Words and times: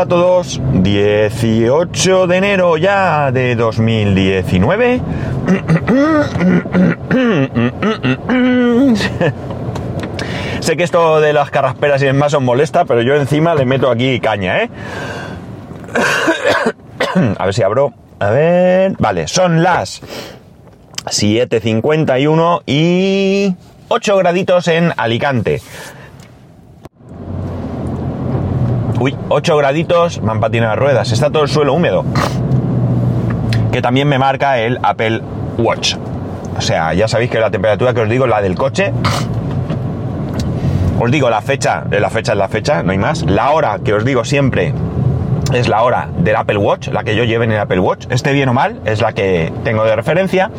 Hola 0.00 0.06
a 0.06 0.08
todos, 0.08 0.60
18 0.72 2.26
de 2.26 2.36
enero 2.38 2.78
ya 2.78 3.30
de 3.32 3.54
2019. 3.54 4.96
sé 10.60 10.76
que 10.78 10.84
esto 10.84 11.20
de 11.20 11.34
las 11.34 11.50
carrasperas 11.50 12.00
y 12.00 12.06
demás 12.06 12.32
os 12.32 12.40
molesta, 12.40 12.86
pero 12.86 13.02
yo 13.02 13.14
encima 13.14 13.54
le 13.54 13.66
meto 13.66 13.90
aquí 13.90 14.20
caña, 14.20 14.62
¿eh? 14.62 14.70
a 17.36 17.44
ver 17.44 17.52
si 17.52 17.62
abro. 17.62 17.92
A 18.20 18.30
ver. 18.30 18.94
Vale, 18.98 19.28
son 19.28 19.62
las 19.62 20.00
7.51 21.04 22.62
y 22.64 23.54
8 23.88 24.16
graditos 24.16 24.66
en 24.68 24.94
Alicante. 24.96 25.60
Uy, 29.00 29.16
8 29.30 29.56
graditos, 29.56 30.20
me 30.20 30.30
han 30.30 30.40
patinado 30.40 30.72
las 30.72 30.78
ruedas. 30.78 31.10
Está 31.10 31.30
todo 31.30 31.42
el 31.42 31.48
suelo 31.48 31.72
húmedo. 31.72 32.04
Que 33.72 33.80
también 33.80 34.06
me 34.06 34.18
marca 34.18 34.58
el 34.58 34.78
Apple 34.82 35.22
Watch. 35.56 35.94
O 36.58 36.60
sea, 36.60 36.92
ya 36.92 37.08
sabéis 37.08 37.30
que 37.30 37.40
la 37.40 37.50
temperatura 37.50 37.94
que 37.94 38.02
os 38.02 38.10
digo, 38.10 38.26
la 38.26 38.42
del 38.42 38.56
coche. 38.56 38.92
Os 41.00 41.10
digo 41.10 41.30
la 41.30 41.40
fecha, 41.40 41.84
la 41.90 42.10
fecha 42.10 42.32
es 42.32 42.38
la 42.38 42.48
fecha, 42.48 42.82
no 42.82 42.92
hay 42.92 42.98
más. 42.98 43.22
La 43.22 43.52
hora 43.52 43.78
que 43.82 43.94
os 43.94 44.04
digo 44.04 44.22
siempre 44.22 44.74
es 45.54 45.66
la 45.66 45.82
hora 45.82 46.10
del 46.18 46.36
Apple 46.36 46.58
Watch, 46.58 46.88
la 46.88 47.02
que 47.02 47.16
yo 47.16 47.24
lleve 47.24 47.46
en 47.46 47.52
el 47.52 47.58
Apple 47.58 47.80
Watch. 47.80 48.06
Esté 48.10 48.34
bien 48.34 48.50
o 48.50 48.52
mal, 48.52 48.82
es 48.84 49.00
la 49.00 49.14
que 49.14 49.50
tengo 49.64 49.82
de 49.84 49.96
referencia. 49.96 50.50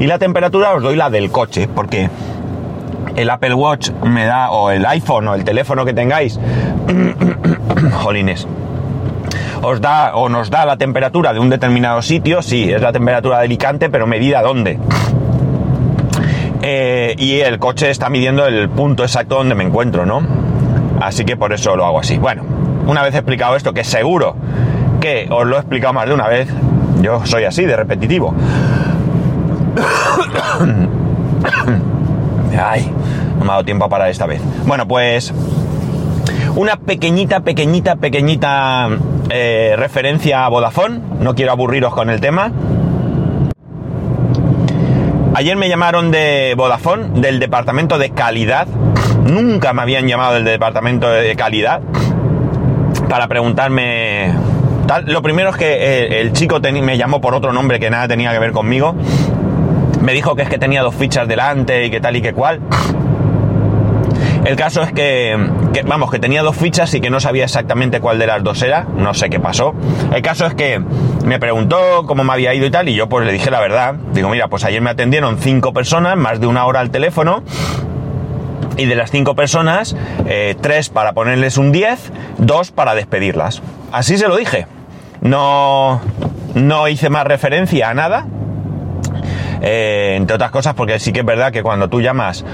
Y 0.00 0.06
la 0.06 0.18
temperatura 0.18 0.74
os 0.74 0.82
doy 0.82 0.96
la 0.96 1.10
del 1.10 1.30
coche, 1.30 1.68
porque 1.72 2.10
el 3.18 3.30
Apple 3.30 3.54
Watch 3.54 3.90
me 4.04 4.26
da, 4.26 4.52
o 4.52 4.70
el 4.70 4.86
iPhone 4.86 5.26
o 5.26 5.34
el 5.34 5.42
teléfono 5.42 5.84
que 5.84 5.92
tengáis, 5.92 6.38
jolines, 7.92 8.46
os 9.60 9.80
da 9.80 10.14
o 10.14 10.28
nos 10.28 10.50
da 10.50 10.64
la 10.64 10.76
temperatura 10.76 11.32
de 11.32 11.40
un 11.40 11.50
determinado 11.50 12.00
sitio, 12.00 12.42
sí, 12.42 12.72
es 12.72 12.80
la 12.80 12.92
temperatura 12.92 13.38
de 13.38 13.46
Alicante, 13.46 13.90
pero 13.90 14.06
medida 14.06 14.40
dónde. 14.40 14.78
Eh, 16.62 17.16
y 17.18 17.40
el 17.40 17.58
coche 17.58 17.90
está 17.90 18.08
midiendo 18.08 18.46
el 18.46 18.68
punto 18.68 19.02
exacto 19.02 19.34
donde 19.34 19.56
me 19.56 19.64
encuentro, 19.64 20.06
¿no? 20.06 20.22
Así 21.00 21.24
que 21.24 21.36
por 21.36 21.52
eso 21.52 21.74
lo 21.74 21.86
hago 21.86 21.98
así. 21.98 22.18
Bueno, 22.18 22.44
una 22.86 23.02
vez 23.02 23.16
explicado 23.16 23.56
esto, 23.56 23.72
que 23.72 23.82
seguro 23.82 24.36
que 25.00 25.26
os 25.30 25.44
lo 25.44 25.56
he 25.56 25.58
explicado 25.58 25.92
más 25.92 26.06
de 26.06 26.14
una 26.14 26.28
vez, 26.28 26.48
yo 27.00 27.26
soy 27.26 27.44
así, 27.44 27.64
de 27.64 27.76
repetitivo. 27.76 28.32
Ay, 32.58 32.90
no 33.38 33.44
me 33.44 33.50
ha 33.50 33.54
dado 33.54 33.64
tiempo 33.64 33.88
para 33.88 34.08
esta 34.08 34.26
vez. 34.26 34.40
Bueno, 34.66 34.86
pues 34.88 35.32
una 36.56 36.76
pequeñita, 36.76 37.40
pequeñita, 37.40 37.96
pequeñita 37.96 38.88
eh, 39.30 39.74
referencia 39.76 40.44
a 40.44 40.48
Vodafone. 40.48 41.00
No 41.20 41.34
quiero 41.34 41.52
aburriros 41.52 41.94
con 41.94 42.10
el 42.10 42.20
tema. 42.20 42.50
Ayer 45.34 45.56
me 45.56 45.68
llamaron 45.68 46.10
de 46.10 46.54
Vodafone, 46.56 47.20
del 47.20 47.38
departamento 47.38 47.96
de 47.96 48.10
calidad. 48.10 48.66
Nunca 49.22 49.72
me 49.72 49.82
habían 49.82 50.08
llamado 50.08 50.34
del 50.34 50.44
departamento 50.44 51.08
de 51.08 51.36
calidad 51.36 51.80
para 53.08 53.28
preguntarme. 53.28 54.32
Tal. 54.88 55.04
Lo 55.06 55.22
primero 55.22 55.50
es 55.50 55.56
que 55.56 56.20
el, 56.20 56.32
chico 56.32 56.58
me 56.60 56.96
llamó 56.98 57.20
por 57.20 57.34
otro 57.34 57.52
nombre 57.52 57.78
que 57.78 57.88
nada 57.88 58.08
tenía 58.08 58.32
que 58.32 58.38
ver 58.40 58.52
conmigo. 58.52 58.96
Me 60.02 60.12
dijo 60.12 60.36
que 60.36 60.42
es 60.42 60.48
que 60.48 60.58
tenía 60.58 60.82
dos 60.82 60.94
fichas 60.94 61.26
delante 61.26 61.84
y 61.86 61.90
que 61.90 62.00
tal 62.00 62.16
y 62.16 62.22
que 62.22 62.32
cual. 62.32 62.60
El 64.44 64.56
caso 64.56 64.82
es 64.82 64.92
que, 64.92 65.36
vamos, 65.84 66.10
que 66.10 66.18
tenía 66.18 66.42
dos 66.42 66.56
fichas 66.56 66.94
y 66.94 67.00
que 67.00 67.10
no 67.10 67.20
sabía 67.20 67.44
exactamente 67.44 68.00
cuál 68.00 68.18
de 68.18 68.26
las 68.26 68.42
dos 68.42 68.62
era, 68.62 68.86
no 68.96 69.12
sé 69.12 69.28
qué 69.28 69.40
pasó. 69.40 69.74
El 70.14 70.22
caso 70.22 70.46
es 70.46 70.54
que 70.54 70.82
me 71.24 71.38
preguntó 71.38 72.04
cómo 72.06 72.24
me 72.24 72.32
había 72.32 72.54
ido 72.54 72.64
y 72.66 72.70
tal, 72.70 72.88
y 72.88 72.94
yo 72.94 73.08
pues 73.08 73.26
le 73.26 73.32
dije 73.32 73.50
la 73.50 73.60
verdad. 73.60 73.96
Digo, 74.12 74.30
mira, 74.30 74.48
pues 74.48 74.64
ayer 74.64 74.80
me 74.80 74.90
atendieron 74.90 75.38
cinco 75.38 75.72
personas, 75.72 76.16
más 76.16 76.40
de 76.40 76.46
una 76.46 76.64
hora 76.64 76.80
al 76.80 76.90
teléfono, 76.90 77.42
y 78.78 78.86
de 78.86 78.94
las 78.94 79.10
cinco 79.10 79.34
personas, 79.34 79.96
eh, 80.26 80.56
tres 80.60 80.88
para 80.88 81.12
ponerles 81.12 81.58
un 81.58 81.72
10, 81.72 82.12
dos 82.38 82.70
para 82.70 82.94
despedirlas. 82.94 83.60
Así 83.92 84.16
se 84.16 84.28
lo 84.28 84.36
dije. 84.36 84.66
No, 85.20 86.00
no 86.54 86.88
hice 86.88 87.10
más 87.10 87.26
referencia 87.26 87.90
a 87.90 87.94
nada. 87.94 88.26
Eh, 89.60 90.14
entre 90.16 90.36
otras 90.36 90.50
cosas 90.50 90.74
porque 90.74 90.98
sí 90.98 91.12
que 91.12 91.20
es 91.20 91.26
verdad 91.26 91.52
que 91.52 91.62
cuando 91.62 91.88
tú 91.88 92.00
llamas 92.00 92.44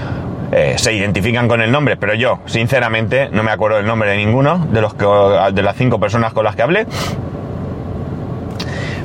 eh, 0.51 0.75
se 0.77 0.93
identifican 0.93 1.47
con 1.47 1.61
el 1.61 1.71
nombre, 1.71 1.97
pero 1.97 2.13
yo, 2.13 2.39
sinceramente, 2.45 3.29
no 3.31 3.43
me 3.43 3.51
acuerdo 3.51 3.77
del 3.77 3.85
nombre 3.85 4.11
de 4.11 4.17
ninguno 4.17 4.65
de, 4.71 4.81
los 4.81 4.93
que, 4.93 5.05
de 5.53 5.61
las 5.61 5.75
cinco 5.75 5.99
personas 5.99 6.33
con 6.33 6.43
las 6.43 6.55
que 6.55 6.61
hablé. 6.61 6.85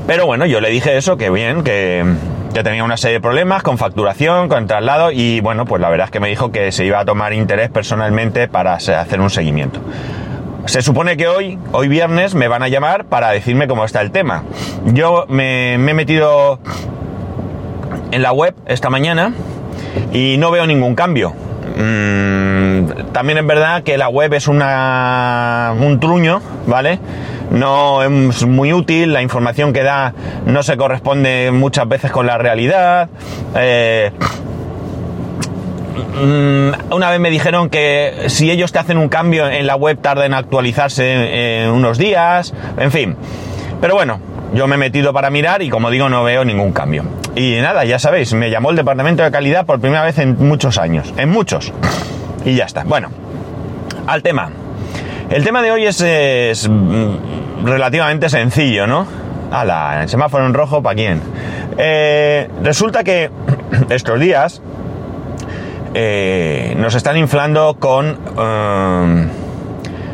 Pero 0.06 0.26
bueno, 0.26 0.46
yo 0.46 0.60
le 0.60 0.70
dije 0.70 0.96
eso, 0.96 1.16
que 1.16 1.30
bien, 1.30 1.62
que, 1.62 2.04
que 2.52 2.62
tenía 2.62 2.84
una 2.84 2.96
serie 2.96 3.18
de 3.18 3.20
problemas 3.20 3.62
con 3.62 3.78
facturación, 3.78 4.48
con 4.48 4.66
traslado, 4.66 5.12
y 5.12 5.40
bueno, 5.40 5.64
pues 5.64 5.80
la 5.80 5.88
verdad 5.88 6.06
es 6.06 6.10
que 6.10 6.20
me 6.20 6.28
dijo 6.28 6.52
que 6.52 6.72
se 6.72 6.84
iba 6.84 7.00
a 7.00 7.04
tomar 7.04 7.32
interés 7.32 7.70
personalmente 7.70 8.48
para 8.48 8.74
hacer 8.74 9.20
un 9.20 9.30
seguimiento. 9.30 9.80
Se 10.66 10.82
supone 10.82 11.16
que 11.16 11.26
hoy, 11.26 11.58
hoy 11.72 11.88
viernes, 11.88 12.34
me 12.34 12.48
van 12.48 12.62
a 12.62 12.68
llamar 12.68 13.06
para 13.06 13.30
decirme 13.30 13.66
cómo 13.66 13.84
está 13.84 14.02
el 14.02 14.10
tema. 14.10 14.44
Yo 14.84 15.24
me, 15.28 15.78
me 15.78 15.92
he 15.92 15.94
metido 15.94 16.60
en 18.10 18.22
la 18.22 18.32
web 18.32 18.54
esta 18.66 18.90
mañana 18.90 19.32
y 20.12 20.36
no 20.38 20.50
veo 20.50 20.66
ningún 20.66 20.94
cambio. 20.94 21.34
Mm, 21.76 23.12
también 23.12 23.38
es 23.38 23.46
verdad 23.46 23.82
que 23.82 23.96
la 23.96 24.08
web 24.08 24.34
es 24.34 24.48
una, 24.48 25.72
un 25.78 26.00
truño, 26.00 26.40
¿vale? 26.66 26.98
No 27.50 28.02
es 28.02 28.46
muy 28.46 28.72
útil, 28.72 29.12
la 29.12 29.22
información 29.22 29.72
que 29.72 29.82
da 29.82 30.14
no 30.46 30.62
se 30.62 30.76
corresponde 30.76 31.50
muchas 31.52 31.88
veces 31.88 32.10
con 32.10 32.26
la 32.26 32.38
realidad. 32.38 33.08
Eh, 33.56 34.10
mm, 36.22 36.92
una 36.94 37.10
vez 37.10 37.20
me 37.20 37.30
dijeron 37.30 37.70
que 37.70 38.24
si 38.26 38.50
ellos 38.50 38.72
te 38.72 38.78
hacen 38.78 38.98
un 38.98 39.08
cambio 39.08 39.48
en 39.48 39.66
la 39.66 39.76
web 39.76 39.98
tarda 40.00 40.26
en 40.26 40.34
actualizarse 40.34 41.62
en 41.62 41.70
unos 41.70 41.98
días, 41.98 42.52
en 42.78 42.90
fin. 42.90 43.16
Pero 43.80 43.94
bueno, 43.94 44.20
yo 44.54 44.66
me 44.66 44.74
he 44.74 44.78
metido 44.78 45.12
para 45.12 45.30
mirar 45.30 45.62
y 45.62 45.70
como 45.70 45.90
digo 45.90 46.08
no 46.08 46.22
veo 46.24 46.44
ningún 46.44 46.72
cambio. 46.72 47.04
Y 47.36 47.58
nada, 47.60 47.84
ya 47.84 47.98
sabéis, 47.98 48.32
me 48.34 48.50
llamó 48.50 48.70
el 48.70 48.76
departamento 48.76 49.22
de 49.22 49.30
calidad 49.30 49.64
por 49.64 49.80
primera 49.80 50.02
vez 50.02 50.18
en 50.18 50.36
muchos 50.38 50.78
años, 50.78 51.12
en 51.16 51.28
muchos. 51.30 51.72
Y 52.44 52.54
ya 52.54 52.64
está. 52.64 52.84
Bueno, 52.84 53.10
al 54.06 54.22
tema. 54.22 54.50
El 55.30 55.44
tema 55.44 55.62
de 55.62 55.70
hoy 55.70 55.86
es, 55.86 56.68
mm, 56.68 57.64
relativamente 57.64 58.28
sencillo, 58.28 58.86
¿no? 58.86 59.06
Ala, 59.52 60.02
el 60.02 60.08
semáforo 60.08 60.46
en 60.46 60.54
rojo, 60.54 60.82
¿para 60.82 60.96
quién? 60.96 61.20
Eh, 61.78 62.48
resulta 62.62 63.04
que 63.04 63.30
estos 63.90 64.18
días 64.18 64.60
eh, 65.94 66.74
nos 66.76 66.94
están 66.94 67.16
inflando 67.16 67.76
con 67.78 68.18
um, 68.36 69.28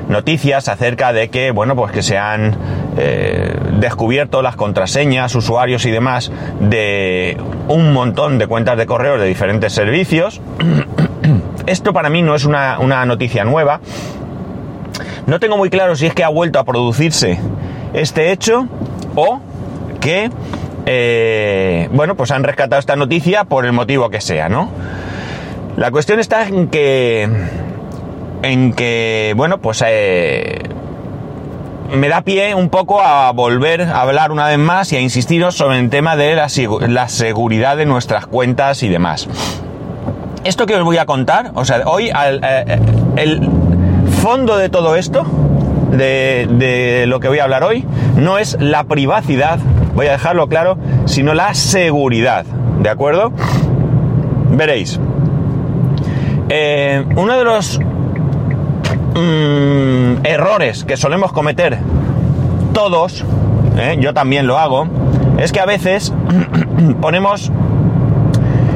noticias 0.08 0.68
acerca 0.68 1.12
de 1.12 1.28
que, 1.28 1.50
bueno, 1.50 1.76
pues 1.76 1.92
que 1.92 2.02
se 2.02 2.16
han 2.18 2.56
eh, 2.96 3.54
descubierto 3.78 4.42
las 4.42 4.56
contraseñas, 4.56 5.34
usuarios 5.34 5.84
y 5.86 5.90
demás 5.90 6.30
de 6.60 7.36
un 7.68 7.92
montón 7.92 8.38
de 8.38 8.46
cuentas 8.46 8.76
de 8.76 8.86
correo 8.86 9.18
de 9.18 9.26
diferentes 9.26 9.72
servicios. 9.72 10.40
Esto 11.66 11.92
para 11.92 12.10
mí 12.10 12.22
no 12.22 12.34
es 12.34 12.44
una, 12.44 13.04
noticia 13.06 13.44
nueva. 13.44 13.80
No 15.26 15.40
tengo 15.40 15.56
muy 15.56 15.70
claro 15.70 15.96
si 15.96 16.06
es 16.06 16.14
que 16.14 16.24
ha 16.24 16.28
vuelto 16.28 16.58
a 16.58 16.64
producirse 16.64 17.38
este 17.92 18.30
hecho 18.30 18.68
o 19.14 19.40
que, 20.00 20.30
eh, 20.86 21.88
bueno, 21.92 22.14
pues 22.14 22.30
han 22.30 22.44
rescatado 22.44 22.78
esta 22.78 22.94
noticia 22.94 23.44
por 23.44 23.66
el 23.66 23.72
motivo 23.72 24.08
que 24.10 24.20
sea, 24.20 24.48
¿no? 24.48 24.70
La 25.76 25.90
cuestión 25.90 26.20
está 26.20 26.46
en 26.46 26.68
que, 26.68 27.28
en 28.42 28.72
que, 28.72 29.34
bueno, 29.36 29.58
pues 29.58 29.82
eh, 29.86 30.62
me 31.94 32.08
da 32.08 32.22
pie 32.22 32.54
un 32.54 32.68
poco 32.68 33.00
a 33.00 33.30
volver 33.32 33.82
a 33.82 34.00
hablar 34.00 34.32
una 34.32 34.46
vez 34.46 34.58
más 34.58 34.92
y 34.92 34.96
a 34.96 35.00
insistiros 35.00 35.54
sobre 35.54 35.78
el 35.78 35.90
tema 35.90 36.16
de 36.16 36.34
la, 36.34 37.08
seguridad 37.08 37.76
de 37.76 37.86
nuestras 37.86 38.26
cuentas 38.26 38.82
y 38.82 38.88
demás. 38.88 39.28
Esto 40.44 40.66
que 40.66 40.76
os 40.76 40.84
voy 40.84 40.98
a 40.98 41.06
contar, 41.06 41.52
o 41.54 41.64
sea, 41.64 41.82
hoy 41.86 42.10
eh, 42.10 42.80
el 43.16 43.48
fondo 44.22 44.56
de 44.56 44.68
todo 44.68 44.96
esto, 44.96 45.24
de, 45.90 46.46
de 46.50 47.06
lo 47.06 47.20
que 47.20 47.28
voy 47.28 47.38
a 47.38 47.44
hablar 47.44 47.64
hoy, 47.64 47.84
no 48.16 48.38
es 48.38 48.56
la 48.60 48.84
privacidad, 48.84 49.58
voy 49.94 50.06
a 50.06 50.12
dejarlo 50.12 50.48
claro, 50.48 50.78
sino 51.06 51.34
la 51.34 51.54
seguridad, 51.54 52.44
¿de 52.80 52.88
acuerdo? 52.88 53.32
Veréis. 54.50 55.00
Eh, 56.48 57.04
uno 57.16 57.36
de 57.36 57.44
los 57.44 57.80
Mm, 59.16 60.26
errores 60.26 60.84
que 60.84 60.98
solemos 60.98 61.32
cometer 61.32 61.78
todos, 62.74 63.24
¿eh? 63.78 63.96
yo 63.98 64.12
también 64.12 64.46
lo 64.46 64.58
hago, 64.58 64.86
es 65.38 65.52
que 65.52 65.60
a 65.60 65.64
veces 65.64 66.12
ponemos 67.00 67.50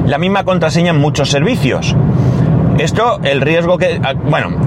la 0.07 0.17
misma 0.17 0.45
contraseña 0.45 0.93
en 0.93 0.99
muchos 0.99 1.29
servicios. 1.31 1.95
Esto, 2.79 3.21
el 3.23 3.43
riesgo 3.43 3.77
que... 3.77 4.01
Ah, 4.03 4.15
bueno, 4.15 4.63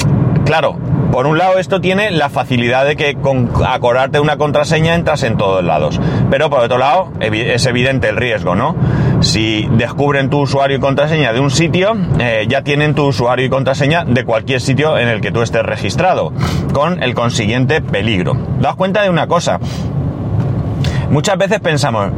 claro, 0.45 0.77
Por 1.13 1.27
un 1.27 1.37
lado, 1.37 1.59
esto 1.59 1.79
tiene 1.79 2.09
la 2.09 2.29
facilidad 2.29 2.87
de 2.87 2.95
que 2.95 3.13
con 3.13 3.51
acordarte 3.67 4.19
una 4.19 4.37
contraseña 4.37 4.95
entras 4.95 5.21
en 5.21 5.37
todos 5.37 5.63
lados. 5.63 6.01
Pero 6.31 6.49
por 6.49 6.61
otro 6.61 6.79
lado, 6.79 7.09
es 7.19 7.67
evidente 7.67 8.09
el 8.09 8.17
riesgo, 8.17 8.55
¿no? 8.55 8.75
Si 9.23 9.65
descubren 9.71 10.29
tu 10.29 10.41
usuario 10.41 10.75
y 10.75 10.79
contraseña 10.81 11.31
de 11.31 11.39
un 11.39 11.49
sitio, 11.49 11.95
eh, 12.19 12.45
ya 12.49 12.61
tienen 12.61 12.93
tu 12.93 13.05
usuario 13.05 13.45
y 13.45 13.49
contraseña 13.49 14.03
de 14.03 14.25
cualquier 14.25 14.59
sitio 14.59 14.97
en 14.97 15.07
el 15.07 15.21
que 15.21 15.31
tú 15.31 15.41
estés 15.41 15.63
registrado, 15.63 16.33
con 16.73 17.01
el 17.01 17.13
consiguiente 17.13 17.79
peligro. 17.79 18.35
Daos 18.59 18.75
cuenta 18.75 19.01
de 19.01 19.09
una 19.09 19.27
cosa. 19.27 19.61
Muchas 21.09 21.37
veces 21.37 21.61
pensamos, 21.61 22.11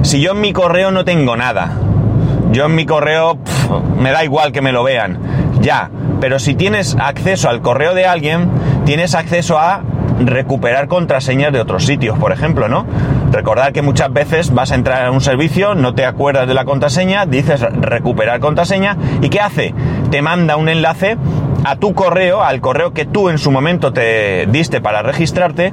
si 0.00 0.22
yo 0.22 0.32
en 0.32 0.40
mi 0.40 0.54
correo 0.54 0.90
no 0.90 1.04
tengo 1.04 1.36
nada, 1.36 1.72
yo 2.52 2.64
en 2.64 2.74
mi 2.74 2.86
correo 2.86 3.38
me 3.98 4.10
da 4.10 4.24
igual 4.24 4.50
que 4.50 4.62
me 4.62 4.72
lo 4.72 4.82
vean, 4.84 5.18
ya, 5.60 5.90
pero 6.22 6.38
si 6.38 6.54
tienes 6.54 6.96
acceso 6.98 7.50
al 7.50 7.60
correo 7.60 7.94
de 7.94 8.06
alguien, 8.06 8.48
tienes 8.86 9.14
acceso 9.14 9.58
a 9.58 9.82
recuperar 10.20 10.88
contraseñas 10.88 11.52
de 11.52 11.60
otros 11.60 11.84
sitios, 11.84 12.18
por 12.18 12.32
ejemplo, 12.32 12.66
¿no? 12.68 12.86
Recordar 13.30 13.72
que 13.72 13.82
muchas 13.82 14.12
veces 14.12 14.52
vas 14.52 14.72
a 14.72 14.74
entrar 14.74 15.06
a 15.06 15.10
un 15.10 15.20
servicio, 15.20 15.74
no 15.74 15.94
te 15.94 16.06
acuerdas 16.06 16.48
de 16.48 16.54
la 16.54 16.64
contraseña, 16.64 17.26
dices 17.26 17.60
recuperar 17.60 18.40
contraseña 18.40 18.96
y 19.20 19.28
¿qué 19.28 19.40
hace? 19.40 19.74
Te 20.10 20.22
manda 20.22 20.56
un 20.56 20.68
enlace 20.68 21.16
a 21.64 21.76
tu 21.76 21.94
correo, 21.94 22.42
al 22.42 22.60
correo 22.60 22.92
que 22.92 23.04
tú 23.04 23.28
en 23.28 23.38
su 23.38 23.50
momento 23.50 23.92
te 23.92 24.46
diste 24.46 24.80
para 24.80 25.02
registrarte 25.02 25.72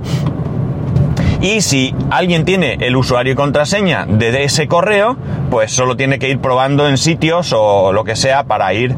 y 1.42 1.62
si 1.62 1.94
alguien 2.10 2.44
tiene 2.44 2.78
el 2.81 2.96
usuario 2.96 3.34
y 3.34 3.36
contraseña 3.36 4.06
de 4.06 4.44
ese 4.44 4.68
correo, 4.68 5.16
pues 5.51 5.72
solo 5.72 5.96
tiene 5.96 6.18
que 6.18 6.30
ir 6.30 6.40
probando 6.40 6.88
en 6.90 6.98
sitios 6.98 7.54
o 7.56 7.94
lo 7.94 8.04
que 8.04 8.16
sea 8.16 8.46
para 8.46 8.74
ir 8.74 8.96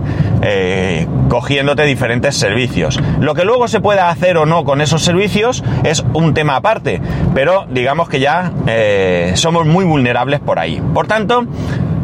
eh, 0.50 1.06
cogiéndote 1.28 1.84
diferentes 1.84 2.38
servicios. 2.38 3.00
Lo 3.20 3.36
que 3.36 3.44
luego 3.44 3.68
se 3.68 3.82
pueda 3.82 4.10
hacer 4.10 4.38
o 4.38 4.46
no 4.46 4.64
con 4.64 4.80
esos 4.80 5.04
servicios 5.04 5.62
es 5.84 6.06
un 6.14 6.34
tema 6.34 6.56
aparte, 6.56 7.02
pero 7.34 7.66
digamos 7.70 8.08
que 8.08 8.22
ya 8.22 8.54
eh, 8.66 9.34
somos 9.36 9.66
muy 9.66 9.84
vulnerables 9.84 10.40
por 10.40 10.58
ahí. 10.58 10.82
Por 10.94 11.06
tanto, 11.06 11.46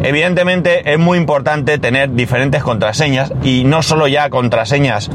evidentemente 0.02 0.92
es 0.92 1.00
muy 1.00 1.18
importante 1.18 1.78
tener 1.78 2.14
diferentes 2.14 2.62
contraseñas 2.62 3.32
y 3.44 3.64
no 3.64 3.82
solo 3.82 4.08
ya 4.08 4.30
contraseñas 4.30 5.10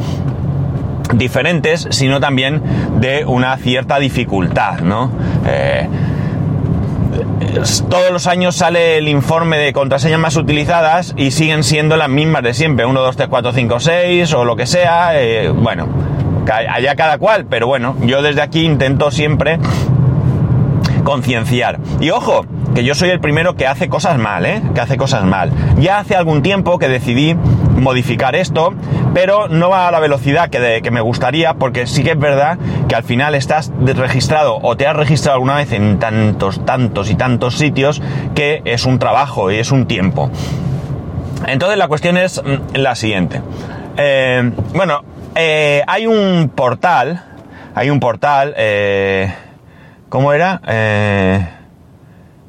diferentes, 1.13 1.87
sino 1.91 2.21
también 2.21 2.63
de 2.99 3.27
una 3.27 3.57
cierta 3.59 3.99
dificultad, 3.99 4.81
¿no? 4.81 5.11
Eh, 5.47 5.87
todos 7.89 8.11
los 8.11 8.27
años 8.27 8.57
sale 8.57 8.99
el 8.99 9.09
informe 9.09 9.59
de 9.59 9.73
contraseñas 9.73 10.19
más 10.19 10.37
utilizadas 10.37 11.15
y 11.17 11.31
siguen 11.31 11.65
siendo 11.65 11.97
las 11.97 12.09
mismas 12.09 12.43
de 12.43 12.55
siempre, 12.55 12.87
1, 12.87 13.01
2, 13.01 13.17
3, 13.17 13.29
4, 13.29 13.53
5, 13.53 13.81
6 13.81 14.35
o 14.35 14.45
lo 14.45 14.57
que 14.57 14.67
sea, 14.67 15.21
eh, 15.21 15.49
bueno, 15.49 15.89
allá 16.47 16.95
cada 16.97 17.19
cual, 17.19 17.47
pero 17.47 17.67
bueno, 17.67 17.97
yo 18.03 18.23
desde 18.23 18.43
aquí 18.43 18.65
intento 18.65 19.11
siempre 19.11 19.59
concienciar. 21.05 21.79
Y 22.01 22.11
ojo, 22.11 22.45
que 22.79 22.85
yo 22.85 22.95
soy 22.95 23.11
el 23.11 23.19
primero 23.19 23.57
que 23.57 23.67
hace 23.67 23.89
cosas 23.89 24.19
mal, 24.19 24.47
¿eh? 24.47 24.63
Que 24.73 24.81
hace 24.81 24.97
cosas 24.97 25.25
mal. 25.25 25.51
Ya 25.81 25.99
hace 25.99 26.15
algún 26.15 26.43
tiempo 26.43 26.79
que 26.79 26.89
decidí 26.89 27.35
modificar 27.35 28.37
esto, 28.37 28.73
pero 29.13 29.49
no 29.49 29.69
va 29.69 29.89
a 29.89 29.91
la 29.91 29.99
velocidad 29.99 30.49
que, 30.49 30.79
que 30.81 30.93
me 30.93 31.01
gustaría, 31.01 31.55
porque 31.55 31.89
sí 31.89 32.05
que 32.05 32.13
es 32.13 32.19
verdad 32.21 32.57
que 32.87 32.95
al 32.95 33.03
final 33.03 33.35
estás 33.35 33.73
registrado 33.81 34.61
o 34.63 34.77
te 34.77 34.87
has 34.87 34.95
registrado 34.95 35.35
alguna 35.35 35.57
vez 35.57 35.73
en 35.73 35.99
tantos, 35.99 36.65
tantos 36.65 37.11
y 37.11 37.17
tantos 37.17 37.59
sitios 37.59 38.01
que 38.37 38.63
es 38.65 38.85
un 38.85 39.01
trabajo 39.01 39.51
y 39.51 39.57
es 39.57 39.73
un 39.73 39.87
tiempo. 39.87 40.31
Entonces 41.49 41.79
la 41.79 41.89
cuestión 41.89 42.17
es 42.17 42.41
mm, 42.41 42.77
la 42.77 42.95
siguiente. 42.95 43.43
Eh, 43.97 44.53
bueno, 44.73 45.03
eh, 45.35 45.83
hay 45.85 46.07
un 46.07 46.49
portal, 46.55 47.25
hay 47.75 47.91
un 47.91 47.99
portal, 47.99 48.55
eh, 48.57 49.35
¿cómo 50.09 50.33
era? 50.33 50.61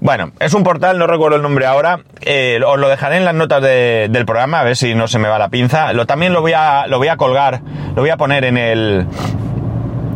Bueno, 0.02 0.32
es 0.40 0.54
un 0.54 0.64
portal, 0.64 0.98
no 0.98 1.08
recuerdo 1.08 1.36
el 1.36 1.42
nombre 1.42 1.66
ahora, 1.66 2.00
eh, 2.22 2.60
os 2.66 2.80
lo 2.80 2.88
dejaré 2.88 3.18
en 3.18 3.26
las 3.26 3.36
notas 3.36 3.62
del 3.62 4.26
programa, 4.26 4.62
a 4.62 4.64
ver 4.64 4.78
si 4.78 4.96
no 4.96 5.10
se 5.10 5.20
me 5.20 5.28
va 5.28 5.38
la 5.38 5.50
pinza. 5.50 5.92
Lo, 5.92 6.06
también 6.06 6.32
lo 6.32 6.42
voy, 6.42 6.54
a, 6.54 6.88
lo 6.88 7.00
voy 7.00 7.10
a 7.10 7.18
colgar, 7.18 7.62
lo 7.96 8.02
voy 8.02 8.10
a 8.10 8.16
poner 8.16 8.46
en 8.46 8.58
el, 8.58 9.06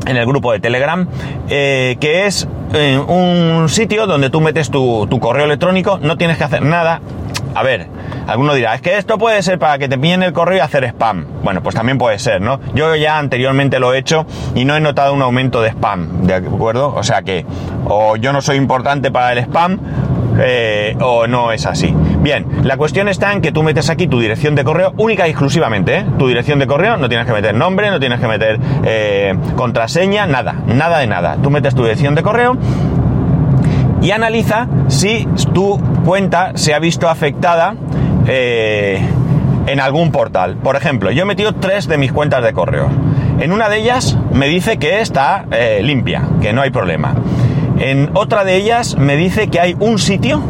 en 0.08 0.18
el 0.18 0.26
grupo 0.26 0.54
de 0.54 0.62
Telegram, 0.62 1.06
eh, 1.50 1.98
que 2.00 2.26
es 2.26 2.48
eh, 2.74 2.98
un 2.98 3.68
sitio 3.68 4.08
donde 4.08 4.30
tú 4.30 4.40
metes 4.40 4.72
tu 4.72 5.20
correo 5.20 5.46
electrónico, 5.46 6.00
no 6.02 6.18
tienes 6.18 6.38
que 6.38 6.46
hacer 6.46 6.62
nada, 6.62 7.02
a 7.56 7.64
ver, 7.64 7.88
alguno 8.28 8.54
dirá, 8.54 8.74
es 8.76 8.82
que 8.82 8.98
esto 8.98 9.18
puede 9.18 9.42
ser 9.44 9.60
para 9.60 9.78
que 9.78 9.88
te 9.88 9.98
pillen 9.98 10.24
el 10.24 10.34
correo 10.34 10.58
y 10.58 10.62
hacer 10.62 10.84
spam. 10.86 11.26
Bueno, 11.44 11.62
pues 11.62 11.76
también 11.76 11.98
puede 11.98 12.20
ser, 12.20 12.42
¿no? 12.42 12.60
Yo 12.74 12.96
ya 12.96 13.18
anteriormente 13.18 13.80
lo 13.80 13.94
he 13.94 13.98
hecho 13.98 14.26
y 14.56 14.66
no 14.66 14.76
he 14.76 14.82
notado 14.82 15.14
un 15.14 15.22
aumento 15.22 15.62
de 15.62 15.70
spam, 15.70 16.26
¿de 16.26 16.36
acuerdo? 16.36 16.94
O 16.96 17.04
sea 17.04 17.22
que, 17.22 17.46
o 17.86 18.16
yo 18.16 18.34
no 18.34 18.42
soy 18.42 18.58
importante 18.58 19.12
para 19.12 19.34
el 19.34 19.40
spam, 19.40 19.80
eh, 20.40 20.96
o 21.00 21.28
no 21.28 21.52
es 21.52 21.66
así. 21.66 21.94
Bien, 22.22 22.46
la 22.64 22.78
cuestión 22.78 23.08
está 23.08 23.34
en 23.34 23.42
que 23.42 23.52
tú 23.52 23.64
metes 23.64 23.90
aquí 23.90 24.08
tu 24.08 24.20
dirección 24.20 24.56
de 24.56 24.64
correo 24.64 24.94
única 24.98 25.28
y 25.28 25.32
exclusivamente, 25.32 25.98
¿eh? 25.98 26.06
Tu 26.18 26.28
dirección 26.28 26.60
de 26.60 26.68
correo, 26.68 26.98
no 26.98 27.10
tienes 27.10 27.28
que 27.28 27.34
meter 27.34 27.54
nombre, 27.54 27.92
no 27.92 28.00
tienes 28.00 28.20
que 28.20 28.28
meter 28.28 28.60
eh, 28.84 29.36
contraseña, 29.56 30.26
nada, 30.26 30.56
nada 30.66 31.00
de 31.00 31.08
nada. 31.08 31.38
Tú 31.42 31.50
metes 31.50 31.76
tu 31.76 31.84
dirección 31.84 32.16
de 32.16 32.24
correo 32.24 32.58
y 34.04 34.12
analiza 34.12 34.68
si 34.90 35.28
tu 35.54 35.80
cuenta 36.06 36.52
se 36.56 36.74
ha 36.74 36.80
visto 36.80 37.10
afectada 37.10 37.76
eh, 38.28 39.02
en 39.66 39.80
algún 39.80 40.12
portal. 40.12 40.58
Por 40.58 40.76
ejemplo, 40.76 41.10
yo 41.10 41.24
he 41.24 41.26
metido 41.26 41.54
tres 41.54 41.88
de 41.88 41.98
mis 41.98 42.12
cuentas 42.12 42.44
de 42.44 42.52
correo. 42.52 42.90
En 43.40 43.54
una 43.54 43.70
de 43.70 43.78
ellas 43.78 44.18
me 44.34 44.48
dice 44.48 44.78
que 44.78 45.00
está 45.00 45.46
eh, 45.52 45.80
limpia, 45.82 46.22
que 46.42 46.52
no 46.52 46.62
hay 46.62 46.70
problema. 46.70 47.16
En 47.80 48.12
otra 48.14 48.44
de 48.44 48.58
ellas 48.58 48.98
me 48.98 49.16
dice 49.16 49.48
que 49.48 49.62
hay 49.62 49.76
un 49.80 49.98
sitio 49.98 50.42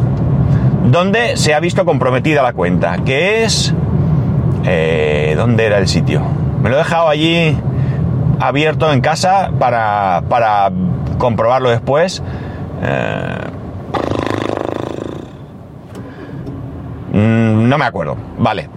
donde 0.90 1.36
se 1.36 1.54
ha 1.54 1.60
visto 1.60 1.84
comprometida 1.84 2.42
la 2.42 2.52
cuenta, 2.52 2.98
que 3.04 3.44
es... 3.44 3.72
Eh, 4.66 5.34
¿Dónde 5.36 5.66
era 5.66 5.78
el 5.78 5.88
sitio? 5.88 6.22
Me 6.62 6.70
lo 6.70 6.76
he 6.76 6.78
dejado 6.78 7.08
allí 7.08 7.56
abierto 8.40 8.90
en 8.92 9.00
casa 9.00 9.50
para, 9.58 10.22
para 10.28 10.72
comprobarlo 11.18 11.68
después. 11.70 12.22
Eh, 12.82 13.38
no 17.14 17.78
me 17.78 17.84
acuerdo, 17.84 18.16
vale. 18.38 18.68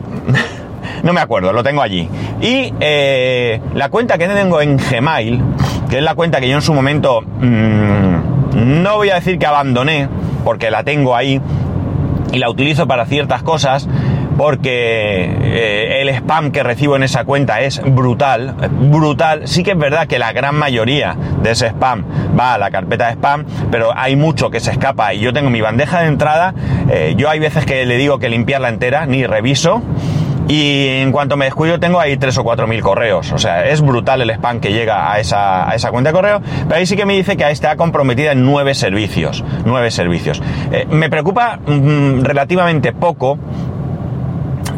no 1.04 1.14
me 1.14 1.22
acuerdo, 1.22 1.54
lo 1.54 1.64
tengo 1.64 1.82
allí. 1.82 2.10
Y 2.42 2.74
eh, 2.80 3.60
la 3.74 3.90
cuenta 3.90 4.18
que 4.18 4.28
tengo 4.28 4.62
en 4.62 4.78
Gmail, 4.78 5.42
que 5.90 5.98
es 5.98 6.04
la 6.04 6.16
cuenta 6.16 6.40
que 6.40 6.50
yo 6.50 6.56
en 6.56 6.62
su 6.62 6.74
momento 6.74 7.22
mm, 7.22 8.84
no 8.84 8.96
voy 8.96 9.10
a 9.10 9.16
decir 9.16 9.38
que 9.40 9.46
abandoné, 9.46 10.08
porque 10.44 10.72
la 10.72 10.84
tengo 10.84 11.16
ahí 11.16 11.42
y 12.32 12.38
la 12.38 12.50
utilizo 12.50 12.88
para 12.88 13.06
ciertas 13.06 13.44
cosas, 13.44 13.88
porque 14.38 15.26
eh, 15.26 16.02
el 16.02 16.10
spam 16.10 16.52
que 16.52 16.64
recibo 16.64 16.96
en 16.96 17.04
esa 17.04 17.26
cuenta 17.26 17.62
es 17.62 17.82
brutal, 17.84 18.56
brutal. 18.72 19.48
Sí 19.48 19.64
que 19.64 19.72
es 19.72 19.78
verdad 19.78 20.08
que 20.08 20.20
la 20.20 20.32
gran 20.32 20.56
mayoría 20.56 21.18
de 21.42 21.52
ese 21.52 21.68
spam 21.68 22.06
va 22.40 22.54
a 22.54 22.58
la 22.58 22.70
carpeta 22.70 23.08
de 23.08 23.14
spam, 23.14 23.46
pero 23.72 23.92
hay 23.96 24.16
mucho 24.16 24.50
que 24.50 24.60
se 24.60 24.72
escapa 24.72 25.14
y 25.14 25.20
yo 25.20 25.34
tengo 25.34 25.50
mi 25.50 25.62
bandeja 25.62 26.02
de 26.02 26.08
entrada, 26.08 26.54
eh, 26.90 27.16
yo 27.18 27.30
hay 27.30 27.40
veces 27.40 27.66
que 27.66 27.86
le 27.86 27.98
digo 27.98 28.20
que 28.20 28.30
limpiarla 28.30 28.70
entera, 28.70 29.06
ni 29.06 29.26
reviso. 29.26 29.82
Y 30.50 30.88
en 31.02 31.12
cuanto 31.12 31.36
me 31.36 31.44
descuido 31.44 31.78
tengo 31.78 32.00
ahí 32.00 32.16
3 32.16 32.38
o 32.38 32.44
4 32.44 32.68
mil 32.68 32.82
correos. 32.82 33.34
O 33.34 33.38
sea, 33.38 33.68
es 33.68 33.82
brutal 33.82 34.22
el 34.22 34.30
spam 34.30 34.62
que 34.62 34.72
llega 34.72 35.12
a 35.12 35.20
esa, 35.20 35.70
a 35.70 35.76
esa 35.76 35.92
cuenta 35.92 36.12
de 36.12 36.14
correo. 36.14 36.42
Pero 36.64 36.76
ahí 36.76 36.86
sí 36.86 36.96
que 36.96 37.06
me 37.06 37.16
dice 37.16 37.36
que 37.36 37.50
está 37.52 37.76
comprometida 37.76 38.32
en 38.32 38.46
9 38.46 38.74
servicios. 38.74 39.44
9 39.66 39.92
servicios. 39.92 40.42
Eh, 40.72 40.88
me 40.90 41.10
preocupa 41.10 41.60
mm, 41.66 42.22
relativamente 42.22 42.94
poco 42.94 43.38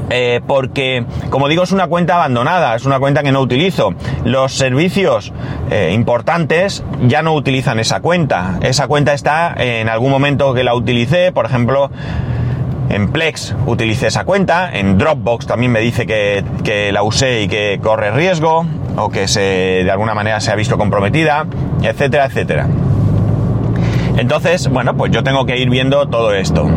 eh, 0.09 0.41
porque, 0.45 1.05
como 1.29 1.47
digo, 1.47 1.63
es 1.63 1.71
una 1.71 1.87
cuenta 1.87 2.15
abandonada, 2.15 2.75
es 2.75 2.85
una 2.85 2.99
cuenta 2.99 3.23
que 3.23 3.31
no 3.31 3.41
utilizo. 3.41 3.93
Los 4.23 4.53
servicios 4.53 5.33
eh, 5.69 5.91
importantes 5.93 6.83
ya 7.07 7.21
no 7.21 7.33
utilizan 7.33 7.79
esa 7.79 8.01
cuenta. 8.01 8.59
Esa 8.61 8.87
cuenta 8.87 9.13
está 9.13 9.53
en 9.57 9.89
algún 9.89 10.11
momento 10.11 10.53
que 10.53 10.63
la 10.63 10.75
utilicé, 10.75 11.31
por 11.31 11.45
ejemplo, 11.45 11.91
en 12.89 13.09
Plex 13.09 13.55
utilicé 13.67 14.07
esa 14.07 14.25
cuenta, 14.25 14.71
en 14.73 14.97
Dropbox 14.97 15.45
también 15.45 15.71
me 15.71 15.79
dice 15.79 16.07
que, 16.07 16.43
que, 16.63 16.91
la 16.91 17.03
usé 17.03 17.43
y 17.43 17.47
que 17.47 17.79
corre 17.81 18.09
riesgo, 18.09 18.65
o 18.97 19.09
que 19.09 19.27
se, 19.27 19.41
de 19.83 19.91
alguna 19.91 20.15
manera 20.15 20.39
se 20.39 20.51
ha 20.51 20.55
visto 20.55 20.77
comprometida, 20.77 21.45
etcétera, 21.83 22.25
etcétera. 22.25 22.67
Entonces, 24.17 24.67
bueno, 24.67 24.97
pues 24.97 25.11
yo 25.11 25.23
tengo 25.23 25.45
que 25.45 25.57
ir 25.57 25.69
viendo 25.69 26.07
todo 26.07 26.33
esto. 26.33 26.67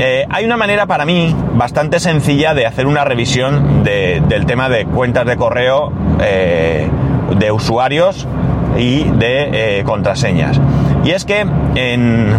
Eh, 0.00 0.24
hay 0.30 0.44
una 0.44 0.56
manera 0.56 0.86
para 0.86 1.04
mí 1.04 1.34
bastante 1.54 1.98
sencilla 1.98 2.54
de 2.54 2.66
hacer 2.66 2.86
una 2.86 3.02
revisión 3.02 3.82
del 3.82 4.46
tema 4.46 4.68
de 4.68 4.84
cuentas 4.86 5.26
de 5.26 5.36
correo 5.36 5.92
eh, 6.20 6.88
de 7.36 7.50
usuarios 7.50 8.28
y 8.76 9.02
de 9.02 9.80
eh, 9.80 9.84
contraseñas. 9.84 10.60
Y 11.04 11.10
es 11.10 11.24
que 11.24 11.44
en... 11.74 12.32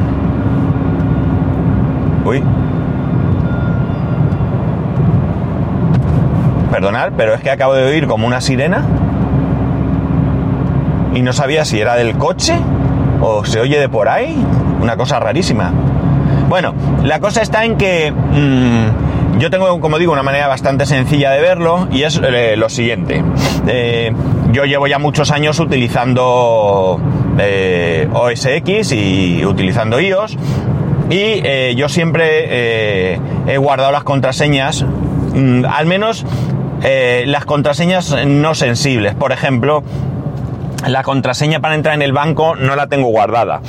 Uy. 2.24 2.42
Perdonad, 6.72 7.12
pero 7.18 7.34
es 7.34 7.42
que 7.42 7.52
acabo 7.52 7.74
de 7.74 7.84
oír 7.84 8.08
como 8.08 8.26
una 8.26 8.40
sirena. 8.40 8.86
y 11.14 11.22
no 11.22 11.34
sabía 11.34 11.66
si 11.66 11.82
era 11.82 11.96
del 11.96 12.18
coche 12.18 12.56
o 13.20 13.44
se 13.44 13.60
oye 13.60 13.78
de 13.80 13.90
por 13.90 14.08
ahí. 14.08 14.42
Una 14.82 14.96
cosa 14.96 15.20
rarísima. 15.20 15.74
Bueno, 16.48 16.74
la 17.04 17.20
cosa 17.20 17.42
está 17.42 17.64
en 17.66 17.78
que 17.78 18.12
mm, 18.12 19.40
yo 19.40 19.50
tengo, 19.50 19.80
como 19.80 19.98
digo, 19.98 20.12
una 20.12 20.24
manera 20.24 20.48
bastante 20.48 20.86
sencilla 20.86 21.32
de 21.32 21.42
verlo 21.42 21.88
y 21.92 22.04
es 22.04 22.20
eh, 22.24 22.56
lo 22.58 22.70
siguiente. 22.70 23.24
Eh, 23.68 24.12
yo 24.52 24.66
llevo 24.66 24.88
ya 24.88 25.00
muchos 25.00 25.32
años 25.32 25.60
utilizando 25.60 27.00
eh, 27.38 28.08
OS 28.12 28.46
X 28.46 28.92
y 28.92 29.46
utilizando 29.46 30.00
iOS 30.00 30.38
y 31.10 31.76
yo 31.76 31.88
siempre 31.88 33.16
he 33.48 33.58
guardado 33.58 33.92
las 33.92 34.04
contraseñas, 34.04 34.84
mm, 34.84 35.66
al 35.66 35.86
menos 35.86 36.26
las 36.82 37.46
contraseñas 37.46 38.16
no 38.26 38.56
sensibles. 38.56 39.16
Por 39.16 39.32
ejemplo, 39.32 39.84
la 40.88 41.04
contraseña 41.04 41.60
para 41.60 41.76
entrar 41.76 41.96
en 41.96 42.02
el 42.02 42.14
banco 42.14 42.56
no 42.56 42.76
la 42.76 42.88
tengo 42.88 43.08
guardada. 43.08 43.62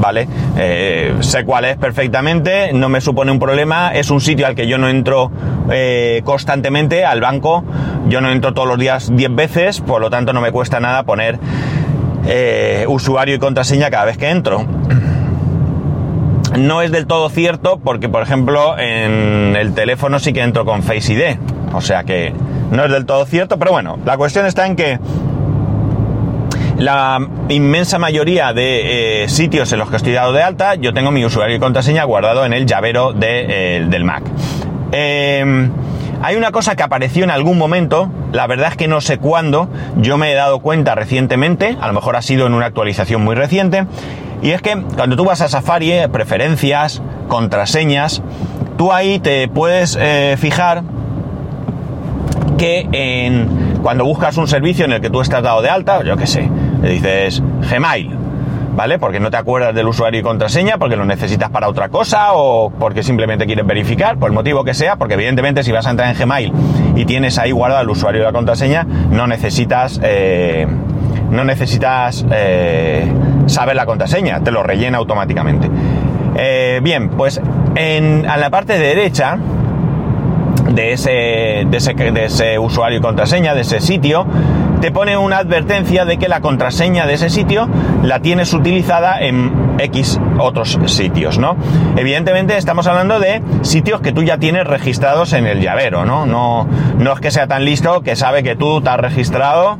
¿Vale? 0.00 0.26
Eh, 0.56 1.14
sé 1.20 1.44
cuál 1.44 1.66
es 1.66 1.76
perfectamente, 1.76 2.72
no 2.72 2.88
me 2.88 3.02
supone 3.02 3.30
un 3.30 3.38
problema, 3.38 3.92
es 3.94 4.10
un 4.10 4.22
sitio 4.22 4.46
al 4.46 4.54
que 4.54 4.66
yo 4.66 4.78
no 4.78 4.88
entro 4.88 5.30
eh, 5.70 6.22
constantemente, 6.24 7.04
al 7.04 7.20
banco, 7.20 7.62
yo 8.08 8.22
no 8.22 8.30
entro 8.30 8.54
todos 8.54 8.66
los 8.66 8.78
días 8.78 9.14
10 9.14 9.34
veces, 9.34 9.80
por 9.82 10.00
lo 10.00 10.08
tanto 10.08 10.32
no 10.32 10.40
me 10.40 10.52
cuesta 10.52 10.80
nada 10.80 11.02
poner 11.02 11.38
eh, 12.26 12.86
usuario 12.88 13.34
y 13.34 13.38
contraseña 13.38 13.90
cada 13.90 14.06
vez 14.06 14.16
que 14.16 14.30
entro. 14.30 14.64
No 16.58 16.82
es 16.82 16.90
del 16.90 17.06
todo 17.06 17.28
cierto 17.28 17.78
porque, 17.78 18.08
por 18.08 18.22
ejemplo, 18.22 18.78
en 18.78 19.54
el 19.54 19.74
teléfono 19.74 20.18
sí 20.18 20.32
que 20.32 20.40
entro 20.40 20.64
con 20.64 20.82
Face 20.82 21.12
ID, 21.12 21.38
o 21.74 21.80
sea 21.80 22.04
que 22.04 22.32
no 22.70 22.84
es 22.84 22.90
del 22.90 23.04
todo 23.04 23.26
cierto, 23.26 23.58
pero 23.58 23.72
bueno, 23.72 23.98
la 24.04 24.16
cuestión 24.16 24.46
está 24.46 24.66
en 24.66 24.76
que 24.76 24.98
la 26.80 27.18
inmensa 27.50 27.98
mayoría 27.98 28.54
de 28.54 29.24
eh, 29.24 29.28
sitios 29.28 29.70
en 29.72 29.78
los 29.78 29.90
que 29.90 29.96
estoy 29.96 30.12
dado 30.12 30.32
de 30.32 30.42
alta, 30.42 30.76
yo 30.76 30.94
tengo 30.94 31.10
mi 31.10 31.22
usuario 31.26 31.54
y 31.56 31.58
contraseña 31.60 32.04
guardado 32.04 32.46
en 32.46 32.54
el 32.54 32.64
llavero 32.64 33.14
eh, 33.20 33.84
del 33.86 34.04
Mac. 34.04 34.22
Em, 34.90 35.70
hay 36.22 36.36
una 36.36 36.52
cosa 36.52 36.76
que 36.76 36.82
apareció 36.82 37.22
en 37.24 37.30
algún 37.30 37.58
momento, 37.58 38.10
la 38.32 38.46
verdad 38.46 38.68
es 38.70 38.76
que 38.78 38.88
no 38.88 39.02
sé 39.02 39.18
cuándo, 39.18 39.68
yo 39.96 40.16
me 40.16 40.32
he 40.32 40.34
dado 40.34 40.60
cuenta 40.60 40.94
recientemente, 40.94 41.76
a 41.78 41.86
lo 41.86 41.92
mejor 41.92 42.16
ha 42.16 42.22
sido 42.22 42.46
en 42.46 42.54
una 42.54 42.66
actualización 42.66 43.22
muy 43.22 43.34
reciente, 43.34 43.84
y 44.40 44.52
es 44.52 44.62
que 44.62 44.82
cuando 44.96 45.16
tú 45.16 45.26
vas 45.26 45.42
a 45.42 45.48
Safari, 45.48 45.92
eh, 45.92 46.08
preferencias, 46.08 47.02
contraseñas, 47.28 48.22
tú 48.78 48.90
ahí 48.90 49.18
te 49.18 49.48
puedes 49.48 49.98
fijar 50.38 50.82
que 52.56 52.88
en, 52.92 53.78
cuando 53.82 54.04
buscas 54.04 54.36
un 54.36 54.48
servicio 54.48 54.84
en 54.84 54.92
el 54.92 55.00
que 55.00 55.10
tú 55.10 55.20
estás 55.20 55.42
dado 55.42 55.62
de 55.62 55.68
alta, 55.68 56.02
yo 56.04 56.16
qué 56.16 56.26
sé, 56.26 56.48
le 56.82 56.90
dices 56.90 57.42
Gmail, 57.70 58.10
¿vale? 58.74 58.98
Porque 58.98 59.20
no 59.20 59.30
te 59.30 59.36
acuerdas 59.36 59.74
del 59.74 59.86
usuario 59.88 60.20
y 60.20 60.22
contraseña, 60.22 60.78
porque 60.78 60.96
lo 60.96 61.04
necesitas 61.04 61.50
para 61.50 61.68
otra 61.68 61.88
cosa 61.88 62.32
o 62.32 62.70
porque 62.70 63.02
simplemente 63.02 63.46
quieres 63.46 63.66
verificar, 63.66 64.16
por 64.16 64.30
el 64.30 64.34
motivo 64.34 64.64
que 64.64 64.74
sea, 64.74 64.96
porque 64.96 65.14
evidentemente 65.14 65.62
si 65.62 65.72
vas 65.72 65.86
a 65.86 65.90
entrar 65.90 66.10
en 66.10 66.18
Gmail 66.18 66.52
y 66.96 67.04
tienes 67.04 67.38
ahí 67.38 67.50
guardado 67.50 67.82
el 67.82 67.90
usuario 67.90 68.22
y 68.22 68.24
la 68.24 68.32
contraseña, 68.32 68.84
no 69.10 69.26
necesitas, 69.26 70.00
eh, 70.02 70.66
no 71.30 71.44
necesitas 71.44 72.24
eh, 72.30 73.06
saber 73.46 73.76
la 73.76 73.86
contraseña, 73.86 74.40
te 74.40 74.50
lo 74.50 74.62
rellena 74.62 74.98
automáticamente. 74.98 75.68
Eh, 76.36 76.80
bien, 76.82 77.10
pues 77.10 77.40
en, 77.74 78.28
a 78.28 78.36
la 78.36 78.50
parte 78.50 78.78
derecha 78.78 79.36
de 80.72 80.92
ese, 80.92 81.10
de 81.66 81.76
ese, 81.76 81.94
de 81.94 82.24
ese 82.24 82.58
usuario 82.58 82.98
y 82.98 83.02
contraseña, 83.02 83.54
de 83.54 83.62
ese 83.62 83.80
sitio, 83.80 84.26
te 84.80 84.90
pone 84.90 85.16
una 85.16 85.38
advertencia 85.38 86.04
de 86.04 86.18
que 86.18 86.28
la 86.28 86.40
contraseña 86.40 87.06
de 87.06 87.14
ese 87.14 87.30
sitio 87.30 87.68
la 88.02 88.20
tienes 88.20 88.52
utilizada 88.52 89.20
en 89.20 89.76
X 89.78 90.20
otros 90.38 90.78
sitios, 90.86 91.38
¿no? 91.38 91.56
Evidentemente 91.96 92.56
estamos 92.56 92.86
hablando 92.86 93.18
de 93.18 93.42
sitios 93.62 94.00
que 94.00 94.12
tú 94.12 94.22
ya 94.22 94.38
tienes 94.38 94.66
registrados 94.66 95.32
en 95.32 95.46
el 95.46 95.60
llavero, 95.60 96.04
¿no? 96.04 96.26
No, 96.26 96.66
no 96.98 97.12
es 97.12 97.20
que 97.20 97.30
sea 97.30 97.46
tan 97.46 97.64
listo 97.64 98.02
que 98.02 98.16
sabe 98.16 98.42
que 98.42 98.56
tú 98.56 98.80
te 98.80 98.90
has 98.90 99.00
registrado 99.00 99.78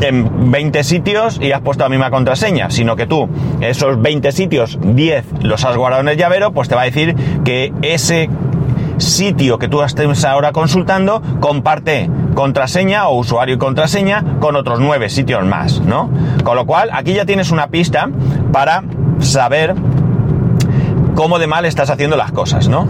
en 0.00 0.50
20 0.50 0.84
sitios 0.84 1.38
y 1.40 1.52
has 1.52 1.60
puesto 1.60 1.84
la 1.84 1.88
misma 1.88 2.10
contraseña, 2.10 2.70
sino 2.70 2.96
que 2.96 3.06
tú, 3.06 3.28
esos 3.60 4.00
20 4.00 4.32
sitios, 4.32 4.78
10 4.82 5.24
los 5.42 5.64
has 5.64 5.76
guardado 5.76 6.02
en 6.02 6.08
el 6.08 6.16
llavero, 6.16 6.52
pues 6.52 6.68
te 6.68 6.74
va 6.74 6.82
a 6.82 6.84
decir 6.84 7.14
que 7.44 7.72
ese 7.82 8.28
sitio 8.98 9.58
que 9.58 9.68
tú 9.68 9.82
estés 9.82 10.24
ahora 10.24 10.52
consultando 10.52 11.22
comparte 11.40 12.10
contraseña 12.34 13.08
o 13.08 13.18
usuario 13.18 13.56
y 13.56 13.58
contraseña 13.58 14.24
con 14.40 14.56
otros 14.56 14.80
nueve 14.80 15.08
sitios 15.08 15.44
más, 15.44 15.80
¿no? 15.80 16.10
Con 16.44 16.56
lo 16.56 16.66
cual, 16.66 16.90
aquí 16.92 17.14
ya 17.14 17.24
tienes 17.24 17.50
una 17.50 17.68
pista 17.68 18.08
para 18.52 18.82
saber 19.20 19.74
cómo 21.14 21.38
de 21.38 21.46
mal 21.46 21.64
estás 21.64 21.90
haciendo 21.90 22.16
las 22.16 22.32
cosas, 22.32 22.68
¿no? 22.68 22.86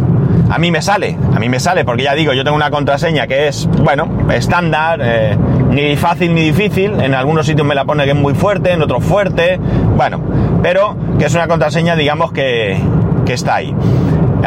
A 0.51 0.59
mí 0.59 0.71
me 0.71 0.81
sale, 0.83 1.17
a 1.35 1.41
mí 1.41 1.49
me 1.49 1.59
sale, 1.59 1.85
porque 1.85 2.05
ya 2.05 2.15
digo, 2.15 2.33
yo 2.33 2.45
tengo 2.45 2.57
una 2.57 2.71
contraseña 2.71 3.27
que 3.27 3.49
es, 3.49 3.69
bueno, 3.83 4.09
estándar, 4.33 5.01
eh, 5.03 5.37
ni 5.71 5.97
fácil 5.97 6.35
ni 6.35 6.43
difícil, 6.43 7.01
en 7.01 7.15
algunos 7.15 7.47
sitios 7.47 7.67
me 7.67 7.75
la 7.75 7.85
pone 7.85 8.05
que 8.05 8.11
es 8.11 8.17
muy 8.17 8.35
fuerte, 8.35 8.73
en 8.73 8.83
otros 8.83 9.03
fuerte, 9.05 9.59
bueno, 9.97 10.21
pero 10.63 10.97
que 11.19 11.27
es 11.27 11.35
una 11.35 11.49
contraseña, 11.49 11.97
digamos, 11.97 12.33
que, 12.33 12.81
que 13.25 13.33
está 13.33 13.57
ahí. 13.57 13.75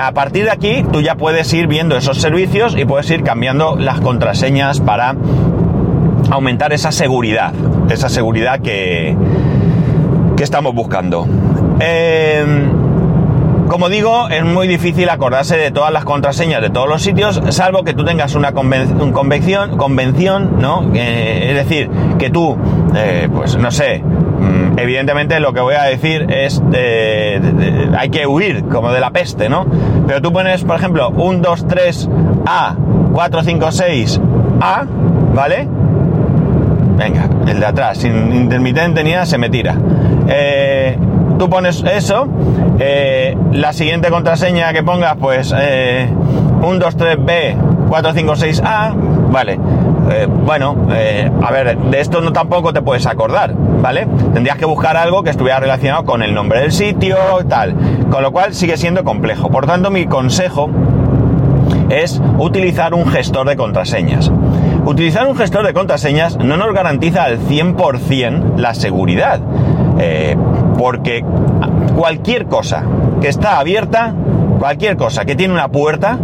A 0.01 0.13
partir 0.13 0.45
de 0.45 0.51
aquí 0.51 0.85
tú 0.91 1.01
ya 1.01 1.15
puedes 1.15 1.51
ir 1.53 1.67
viendo 1.67 1.97
esos 1.97 2.19
servicios 2.21 2.75
y 2.77 2.85
puedes 2.85 3.09
ir 3.09 3.21
cambiando 3.23 3.75
las 3.75 3.99
contraseñas 3.99 4.79
para 4.79 5.15
aumentar 6.31 6.71
esa 6.71 6.91
seguridad, 6.91 7.53
esa 7.89 8.07
seguridad 8.07 8.61
que, 8.61 9.15
que 10.37 10.43
estamos 10.43 10.73
buscando. 10.73 11.27
Em, 11.79 12.69
como 13.67 13.89
digo, 13.89 14.29
es 14.29 14.43
muy 14.45 14.67
difícil 14.67 15.09
acordarse 15.09 15.57
de 15.57 15.71
todas 15.71 15.91
las 15.91 16.05
contraseñas 16.05 16.61
de 16.61 16.69
todos 16.69 16.87
los 16.87 17.01
sitios, 17.01 17.41
salvo 17.49 17.83
que 17.83 17.93
tú 17.93 18.05
tengas 18.05 18.35
una 18.35 18.53
convención, 18.53 19.77
convención, 19.77 20.59
¿no? 20.59 20.91
Eh, 20.95 21.49
es 21.49 21.55
decir, 21.55 21.89
que 22.17 22.29
tú, 22.29 22.57
eh, 22.95 23.27
pues 23.33 23.57
no 23.57 23.69
sé, 23.69 24.01
evidentemente 24.81 25.39
lo 25.39 25.53
que 25.53 25.61
voy 25.61 25.75
a 25.75 25.83
decir 25.83 26.27
es 26.29 26.61
hay 27.97 28.09
que 28.09 28.27
huir 28.27 28.65
como 28.65 28.91
de 28.91 28.99
la 28.99 29.11
peste, 29.11 29.49
¿no? 29.49 29.65
Pero 30.07 30.21
tú 30.21 30.31
pones, 30.31 30.63
por 30.63 30.75
ejemplo, 30.75 31.09
1, 31.09 31.39
2, 31.41 31.67
3, 31.67 32.09
A, 32.45 32.75
4, 33.13 33.43
5, 33.43 33.71
6, 33.71 34.21
A, 34.61 34.85
¿vale? 35.33 35.67
Venga, 36.97 37.29
el 37.47 37.59
de 37.59 37.65
atrás, 37.65 37.99
sin 37.99 38.33
intermitente 38.33 39.03
ni 39.03 39.11
nada, 39.11 39.25
se 39.25 39.37
me 39.37 39.49
tira. 39.49 39.75
Eh, 40.27 40.97
tú 41.37 41.49
pones 41.49 41.83
eso, 41.83 42.27
eh, 42.79 43.37
la 43.51 43.73
siguiente 43.73 44.09
contraseña 44.09 44.73
que 44.73 44.83
pongas, 44.83 45.15
pues 45.17 45.53
1, 46.61 46.79
2, 46.79 46.97
3, 46.97 47.17
B, 47.19 47.57
4, 47.89 48.13
5, 48.13 48.35
6, 48.35 48.61
A, 48.65 48.93
vale. 49.29 49.59
Eh, 50.11 50.27
bueno, 50.27 50.75
eh, 50.91 51.29
a 51.41 51.51
ver, 51.51 51.77
de 51.77 51.99
esto 51.99 52.21
no 52.21 52.33
tampoco 52.33 52.73
te 52.73 52.81
puedes 52.81 53.05
acordar, 53.05 53.53
¿vale? 53.53 54.07
Tendrías 54.33 54.57
que 54.57 54.65
buscar 54.65 54.97
algo 54.97 55.23
que 55.23 55.29
estuviera 55.29 55.59
relacionado 55.59 56.03
con 56.03 56.23
el 56.23 56.33
nombre 56.33 56.61
del 56.61 56.71
sitio, 56.71 57.17
tal. 57.47 57.75
Con 58.09 58.23
lo 58.23 58.31
cual 58.31 58.53
sigue 58.53 58.77
siendo 58.77 59.03
complejo. 59.03 59.49
Por 59.49 59.67
tanto, 59.67 59.91
mi 59.91 60.07
consejo 60.07 60.69
es 61.89 62.21
utilizar 62.39 62.93
un 62.93 63.05
gestor 63.07 63.47
de 63.47 63.55
contraseñas. 63.55 64.31
Utilizar 64.85 65.27
un 65.27 65.35
gestor 65.35 65.65
de 65.65 65.73
contraseñas 65.73 66.37
no 66.37 66.57
nos 66.57 66.73
garantiza 66.73 67.23
al 67.25 67.39
100% 67.39 68.57
la 68.57 68.73
seguridad. 68.73 69.39
Eh, 69.99 70.35
porque 70.77 71.23
cualquier 71.95 72.45
cosa 72.45 72.83
que 73.21 73.27
está 73.27 73.59
abierta, 73.59 74.13
cualquier 74.57 74.95
cosa 74.97 75.25
que 75.25 75.35
tiene 75.35 75.53
una 75.53 75.67
puerta, 75.67 76.17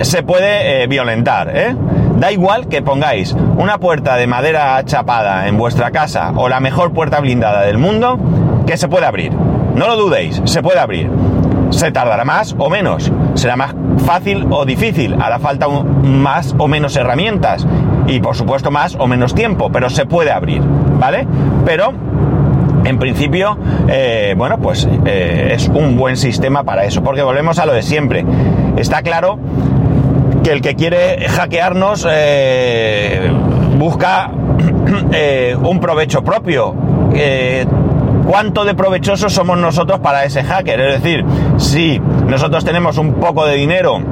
se 0.00 0.22
puede 0.22 0.86
violentar. 0.86 1.50
¿eh? 1.54 1.74
Da 2.18 2.32
igual 2.32 2.66
que 2.66 2.82
pongáis 2.82 3.32
una 3.56 3.78
puerta 3.78 4.16
de 4.16 4.26
madera 4.26 4.84
chapada 4.84 5.46
en 5.46 5.56
vuestra 5.56 5.92
casa 5.92 6.32
o 6.34 6.48
la 6.48 6.58
mejor 6.58 6.92
puerta 6.92 7.20
blindada 7.20 7.62
del 7.62 7.78
mundo, 7.78 8.18
que 8.66 8.76
se 8.76 8.88
puede 8.88 9.06
abrir. 9.06 9.32
No 9.32 9.86
lo 9.86 9.94
dudéis, 9.94 10.42
se 10.44 10.60
puede 10.60 10.80
abrir. 10.80 11.08
Se 11.70 11.92
tardará 11.92 12.24
más 12.24 12.56
o 12.58 12.68
menos, 12.70 13.12
será 13.34 13.54
más 13.54 13.72
fácil 14.04 14.48
o 14.50 14.64
difícil, 14.64 15.14
hará 15.20 15.38
falta 15.38 15.68
más 15.68 16.56
o 16.58 16.66
menos 16.66 16.96
herramientas 16.96 17.64
y 18.08 18.18
por 18.18 18.34
supuesto 18.34 18.72
más 18.72 18.96
o 18.96 19.06
menos 19.06 19.32
tiempo, 19.32 19.70
pero 19.70 19.88
se 19.88 20.04
puede 20.04 20.32
abrir, 20.32 20.62
¿vale? 20.98 21.24
Pero 21.64 21.92
en 22.84 22.98
principio, 22.98 23.58
eh, 23.86 24.34
bueno, 24.36 24.58
pues 24.58 24.88
eh, 25.04 25.52
es 25.54 25.68
un 25.68 25.96
buen 25.96 26.16
sistema 26.16 26.64
para 26.64 26.84
eso, 26.84 27.00
porque 27.04 27.22
volvemos 27.22 27.60
a 27.60 27.66
lo 27.66 27.74
de 27.74 27.82
siempre. 27.82 28.24
Está 28.76 29.02
claro 29.02 29.38
el 30.48 30.60
que 30.60 30.74
quiere 30.74 31.28
hackearnos 31.28 32.06
eh, 32.10 33.30
busca 33.78 34.30
eh, 35.12 35.56
un 35.60 35.80
provecho 35.80 36.22
propio. 36.22 36.74
Eh, 37.14 37.66
¿Cuánto 38.26 38.64
de 38.64 38.74
provechosos 38.74 39.32
somos 39.32 39.56
nosotros 39.58 40.00
para 40.00 40.24
ese 40.24 40.44
hacker? 40.44 40.80
Es 40.80 41.02
decir, 41.02 41.24
si 41.56 41.98
nosotros 41.98 42.64
tenemos 42.64 42.98
un 42.98 43.14
poco 43.14 43.46
de 43.46 43.56
dinero 43.56 44.02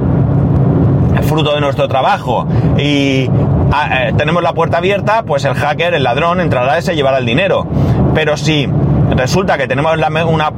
fruto 1.23 1.53
de 1.53 1.61
nuestro 1.61 1.87
trabajo 1.87 2.47
y 2.77 3.29
ah, 3.71 4.07
tenemos 4.17 4.41
la 4.41 4.53
puerta 4.53 4.77
abierta, 4.77 5.23
pues 5.23 5.45
el 5.45 5.53
hacker, 5.53 5.93
el 5.93 6.03
ladrón, 6.03 6.39
entrará 6.39 6.79
y 6.79 6.81
se 6.81 6.95
llevará 6.95 7.19
el 7.19 7.25
dinero. 7.25 7.67
Pero 8.15 8.37
si 8.37 8.67
resulta 9.15 9.57
que 9.57 9.67
tenemos 9.67 9.97
la, 9.97 10.25
una 10.25 10.51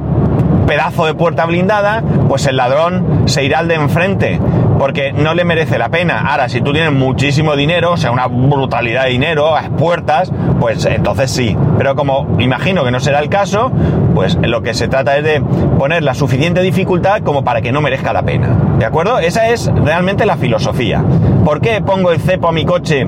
pedazo 0.66 1.04
de 1.04 1.14
puerta 1.14 1.46
blindada, 1.46 2.02
pues 2.28 2.46
el 2.46 2.56
ladrón 2.56 3.24
se 3.26 3.44
irá 3.44 3.58
al 3.58 3.68
de 3.68 3.74
enfrente, 3.74 4.40
porque 4.80 5.12
no 5.12 5.34
le 5.34 5.44
merece 5.44 5.76
la 5.76 5.90
pena. 5.90 6.22
Ahora, 6.26 6.48
si 6.48 6.62
tú 6.62 6.72
tienes 6.72 6.90
muchísimo 6.90 7.54
dinero, 7.54 7.92
o 7.92 7.96
sea, 7.98 8.12
una 8.12 8.28
brutalidad 8.28 9.04
de 9.04 9.10
dinero 9.10 9.54
a 9.54 9.64
puertas, 9.64 10.32
pues 10.58 10.86
entonces 10.86 11.30
sí. 11.30 11.54
Pero 11.76 11.94
como 11.94 12.36
imagino 12.38 12.82
que 12.82 12.90
no 12.90 12.98
será 12.98 13.18
el 13.18 13.28
caso, 13.28 13.70
pues 14.14 14.38
lo 14.40 14.62
que 14.62 14.72
se 14.72 14.88
trata 14.88 15.18
es 15.18 15.24
de 15.24 15.42
poner 15.78 16.02
la 16.02 16.14
suficiente 16.14 16.62
dificultad 16.62 17.20
como 17.20 17.44
para 17.44 17.60
que 17.60 17.72
no 17.72 17.82
merezca 17.82 18.14
la 18.14 18.22
pena. 18.22 18.56
¿De 18.78 18.86
acuerdo? 18.86 19.18
Esa 19.18 19.50
es 19.50 19.70
realmente 19.84 20.24
la 20.24 20.38
filosofía. 20.38 21.04
¿Por 21.44 21.60
qué 21.60 21.82
pongo 21.82 22.10
el 22.10 22.18
cepo 22.18 22.48
a 22.48 22.52
mi 22.52 22.64
coche 22.64 23.06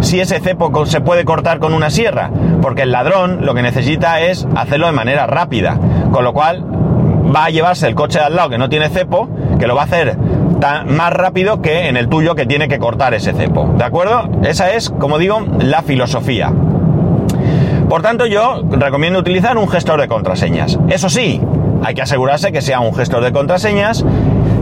si 0.00 0.18
ese 0.18 0.40
cepo 0.40 0.84
se 0.84 1.00
puede 1.00 1.24
cortar 1.24 1.60
con 1.60 1.74
una 1.74 1.90
sierra? 1.90 2.32
Porque 2.60 2.82
el 2.82 2.90
ladrón 2.90 3.46
lo 3.46 3.54
que 3.54 3.62
necesita 3.62 4.20
es 4.20 4.48
hacerlo 4.56 4.86
de 4.86 4.92
manera 4.94 5.28
rápida. 5.28 5.78
Con 6.10 6.24
lo 6.24 6.32
cual 6.32 6.64
va 7.32 7.44
a 7.44 7.50
llevarse 7.50 7.86
el 7.86 7.94
coche 7.94 8.18
de 8.18 8.24
al 8.24 8.34
lado 8.34 8.50
que 8.50 8.58
no 8.58 8.68
tiene 8.68 8.88
cepo, 8.88 9.28
que 9.60 9.68
lo 9.68 9.76
va 9.76 9.82
a 9.82 9.84
hacer 9.84 10.16
más 10.60 11.12
rápido 11.12 11.62
que 11.62 11.88
en 11.88 11.96
el 11.96 12.08
tuyo 12.08 12.34
que 12.34 12.46
tiene 12.46 12.68
que 12.68 12.78
cortar 12.78 13.14
ese 13.14 13.32
cepo. 13.32 13.74
¿De 13.76 13.84
acuerdo? 13.84 14.28
Esa 14.44 14.72
es, 14.72 14.90
como 14.90 15.18
digo, 15.18 15.44
la 15.60 15.82
filosofía. 15.82 16.52
Por 17.88 18.02
tanto, 18.02 18.26
yo 18.26 18.62
recomiendo 18.70 19.18
utilizar 19.18 19.56
un 19.56 19.68
gestor 19.68 20.00
de 20.00 20.08
contraseñas. 20.08 20.78
Eso 20.88 21.08
sí, 21.08 21.40
hay 21.82 21.94
que 21.94 22.02
asegurarse 22.02 22.52
que 22.52 22.60
sea 22.60 22.80
un 22.80 22.94
gestor 22.94 23.24
de 23.24 23.32
contraseñas 23.32 24.04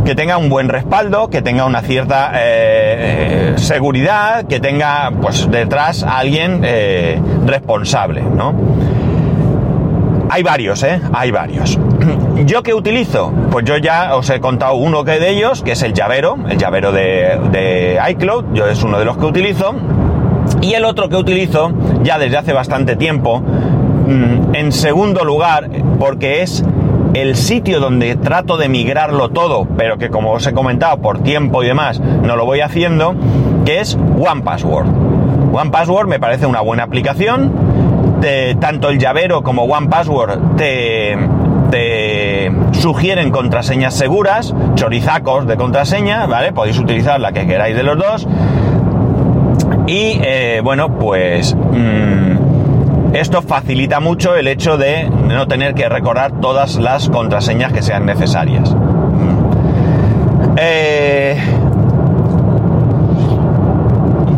que 0.04 0.14
tenga 0.14 0.38
un 0.38 0.48
buen 0.48 0.68
respaldo, 0.68 1.28
que 1.28 1.42
tenga 1.42 1.64
una 1.64 1.82
cierta 1.82 2.30
eh, 2.36 3.54
seguridad, 3.56 4.44
que 4.46 4.60
tenga 4.60 5.10
pues 5.20 5.50
detrás 5.50 6.04
a 6.04 6.18
alguien 6.18 6.60
eh, 6.62 7.20
responsable, 7.44 8.22
¿no? 8.22 8.54
Hay 10.30 10.44
varios, 10.44 10.82
¿eh? 10.84 11.00
Hay 11.12 11.32
varios. 11.32 11.76
¿Yo 12.46 12.62
qué 12.62 12.74
utilizo? 12.74 13.32
Pues 13.50 13.64
yo 13.64 13.76
ya 13.76 14.16
os 14.16 14.28
he 14.30 14.40
contado 14.40 14.74
uno 14.74 15.04
que 15.04 15.18
de 15.18 15.30
ellos, 15.30 15.62
que 15.62 15.72
es 15.72 15.82
el 15.82 15.92
llavero, 15.92 16.36
el 16.48 16.58
llavero 16.58 16.92
de, 16.92 17.98
iCloud, 18.10 18.44
yo 18.52 18.66
es 18.66 18.82
uno 18.82 18.98
de 18.98 19.04
los 19.04 19.16
que 19.16 19.26
utilizo. 19.26 19.74
Y 20.60 20.74
el 20.74 20.84
otro 20.84 21.08
que 21.08 21.16
utilizo 21.16 21.72
ya 22.02 22.18
desde 22.18 22.36
hace 22.36 22.52
bastante 22.52 22.96
tiempo, 22.96 23.40
mm, 23.40 24.54
en 24.54 24.72
segundo 24.72 25.24
lugar, 25.24 25.68
porque 25.98 26.42
es 26.42 26.64
el 27.14 27.36
sitio 27.36 27.80
donde 27.80 28.16
trato 28.16 28.56
de 28.56 28.68
migrarlo 28.68 29.30
todo, 29.30 29.66
pero 29.76 29.98
que 29.98 30.10
como 30.10 30.32
os 30.32 30.46
he 30.46 30.52
comentado 30.52 30.98
por 30.98 31.22
tiempo 31.22 31.62
y 31.62 31.66
demás 31.66 31.98
no 32.00 32.36
lo 32.36 32.44
voy 32.44 32.60
haciendo, 32.60 33.14
que 33.64 33.80
es 33.80 33.96
OnePassword. 34.18 34.86
OnePassword 35.52 36.08
me 36.08 36.20
parece 36.20 36.46
una 36.46 36.60
buena 36.60 36.84
aplicación, 36.84 37.52
tanto 38.60 38.88
el 38.88 38.98
llavero 38.98 39.42
como 39.42 39.64
OnePassword 39.64 40.56
te, 40.56 41.16
te 41.70 42.50
sugieren 42.72 43.30
contraseñas 43.30 43.94
seguras, 43.94 44.54
chorizacos 44.74 45.46
de 45.46 45.56
contraseña, 45.56 46.26
¿vale? 46.26 46.52
Podéis 46.52 46.78
utilizar 46.78 47.20
la 47.20 47.32
que 47.32 47.46
queráis 47.46 47.76
de 47.76 47.82
los 47.82 47.98
dos. 47.98 48.26
Y 49.86 50.20
eh, 50.22 50.60
bueno, 50.64 50.98
pues 50.98 51.54
mm, 51.54 53.14
esto 53.14 53.42
facilita 53.42 54.00
mucho 54.00 54.34
el 54.34 54.48
hecho 54.48 54.76
de 54.76 55.08
no 55.08 55.46
tener 55.46 55.74
que 55.74 55.88
recordar 55.88 56.40
todas 56.40 56.76
las 56.76 57.08
contraseñas 57.08 57.72
que 57.72 57.82
sean 57.82 58.04
necesarias. 58.04 58.74
Mm. 58.74 60.56
Eh, 60.58 61.38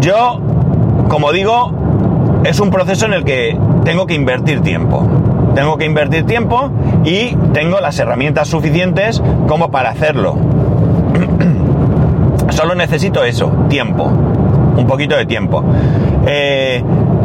yo, 0.01 0.41
como 1.09 1.33
digo, 1.33 1.73
es 2.45 2.61
un 2.61 2.71
proceso 2.71 3.07
en 3.07 3.13
el 3.15 3.25
que 3.25 3.59
tengo 3.85 4.07
que 4.07 4.15
invertir 4.15 4.61
tiempo. 4.61 5.07
Tengo 5.59 5.77
que 5.77 5.87
invertir 5.87 6.25
tiempo 6.25 6.71
y 7.05 7.35
tengo 7.53 7.81
las 7.81 7.99
herramientas 7.99 8.47
suficientes 8.47 9.21
como 9.49 9.73
para 9.73 9.91
hacerlo. 9.91 10.37
Solo 12.51 12.77
necesito 12.77 13.25
eso, 13.25 13.51
tiempo. 13.69 14.05
Un 14.05 14.87
poquito 14.87 15.17
de 15.17 15.27
tiempo. 15.27 15.65
Eh, 16.29 16.81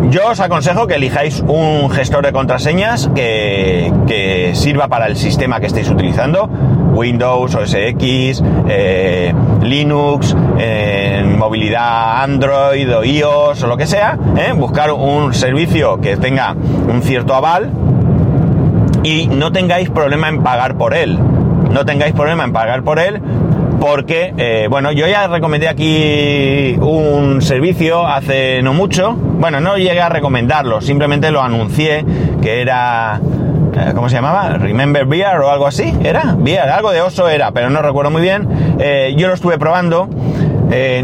yo 0.10 0.32
os 0.32 0.40
aconsejo 0.40 0.88
que 0.88 0.96
elijáis 0.96 1.44
un 1.48 1.92
gestor 1.92 2.26
de 2.26 2.34
contraseñas 2.34 3.08
que, 3.14 4.52
sirva 4.56 4.88
para 4.88 5.06
el 5.06 5.16
sistema 5.16 5.60
que 5.60 5.68
estéis 5.68 5.92
utilizando. 5.92 6.50
Windows, 6.96 7.54
OS 7.54 7.76
X, 7.76 8.44
eh, 8.68 9.32
Linux, 9.62 10.36
movilidad 11.38 12.24
Android 12.24 12.98
o 12.98 13.04
iOS 13.04 13.62
o 13.62 13.68
lo 13.68 13.78
que 13.78 13.86
sea. 13.86 14.18
¿eh? 14.38 14.54
Buscar 14.54 14.92
un 14.92 15.36
servicio 15.36 16.02
que 16.02 16.18
tenga 16.18 16.56
un 16.88 17.04
cierto 17.04 17.36
aval 17.36 17.72
y 19.04 19.28
no 19.28 19.52
tengáis 19.52 19.90
problema 19.90 20.30
en 20.30 20.42
pagar 20.44 20.78
por 20.78 20.94
él. 20.94 21.20
No 21.72 21.86
tengáis 21.86 22.14
problema 22.14 22.44
en 22.44 22.54
pagar 22.54 22.84
por 22.84 23.00
él 23.00 23.22
porque, 23.84 24.34
eh, 24.38 24.68
bueno, 24.70 24.94
yo 24.94 25.08
ya 25.08 25.28
recomendé 25.28 25.68
aquí 25.68 26.78
un 26.80 27.42
servicio 27.42 28.08
hace 28.08 28.62
no 28.62 28.74
mucho. 28.74 29.14
Bueno, 29.14 29.60
no 29.60 29.76
llegué 29.76 30.00
a 30.00 30.08
recomendarlo, 30.08 30.80
simplemente 30.80 31.32
lo 31.32 31.42
anuncié 31.42 32.06
que 32.42 32.62
era... 32.62 33.20
Eh, 33.76 33.92
¿Cómo 33.94 34.08
se 34.08 34.16
llamaba? 34.16 34.58
Remember 34.58 35.06
Beer 35.06 35.38
o 35.40 35.50
algo 35.50 35.68
así, 35.68 35.94
¿era? 36.02 36.36
Beer, 36.38 36.70
algo 36.70 36.92
de 36.92 37.02
oso 37.02 37.28
era, 37.28 37.52
pero 37.52 37.70
no 37.70 37.82
recuerdo 37.82 38.10
muy 38.10 38.22
bien. 38.22 38.48
Eh, 38.80 39.16
yo 39.18 39.28
lo 39.28 39.34
estuve 39.34 39.58
probando. 39.58 40.08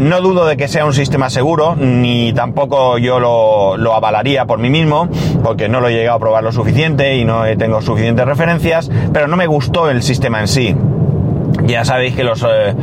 No 0.00 0.20
dudo 0.20 0.46
de 0.46 0.56
que 0.56 0.68
sea 0.68 0.84
un 0.84 0.94
sistema 0.94 1.30
seguro, 1.30 1.76
ni 1.76 2.32
tampoco 2.32 2.98
yo 2.98 3.20
lo, 3.20 3.94
avalaría 3.94 4.44
por 4.46 4.58
mí 4.58 4.70
mismo, 4.70 5.08
porque 5.42 5.68
no 5.68 5.80
lo 5.80 5.88
he 5.88 5.92
llegado 5.92 6.16
a 6.16 6.20
probar 6.20 6.44
lo 6.44 6.52
suficiente 6.52 7.16
y 7.16 7.24
no 7.24 7.42
tengo 7.58 7.80
suficientes 7.82 8.24
referencias, 8.24 8.90
pero 9.12 9.28
no 9.28 9.36
me 9.36 9.46
gustó 9.46 9.90
el 9.90 10.02
sistema 10.02 10.40
en 10.40 10.48
sí. 10.48 10.76
Ya 11.66 11.84
sabéis 11.84 12.14
que 12.14 12.24
los, 12.24 12.42
eh, 12.42 12.74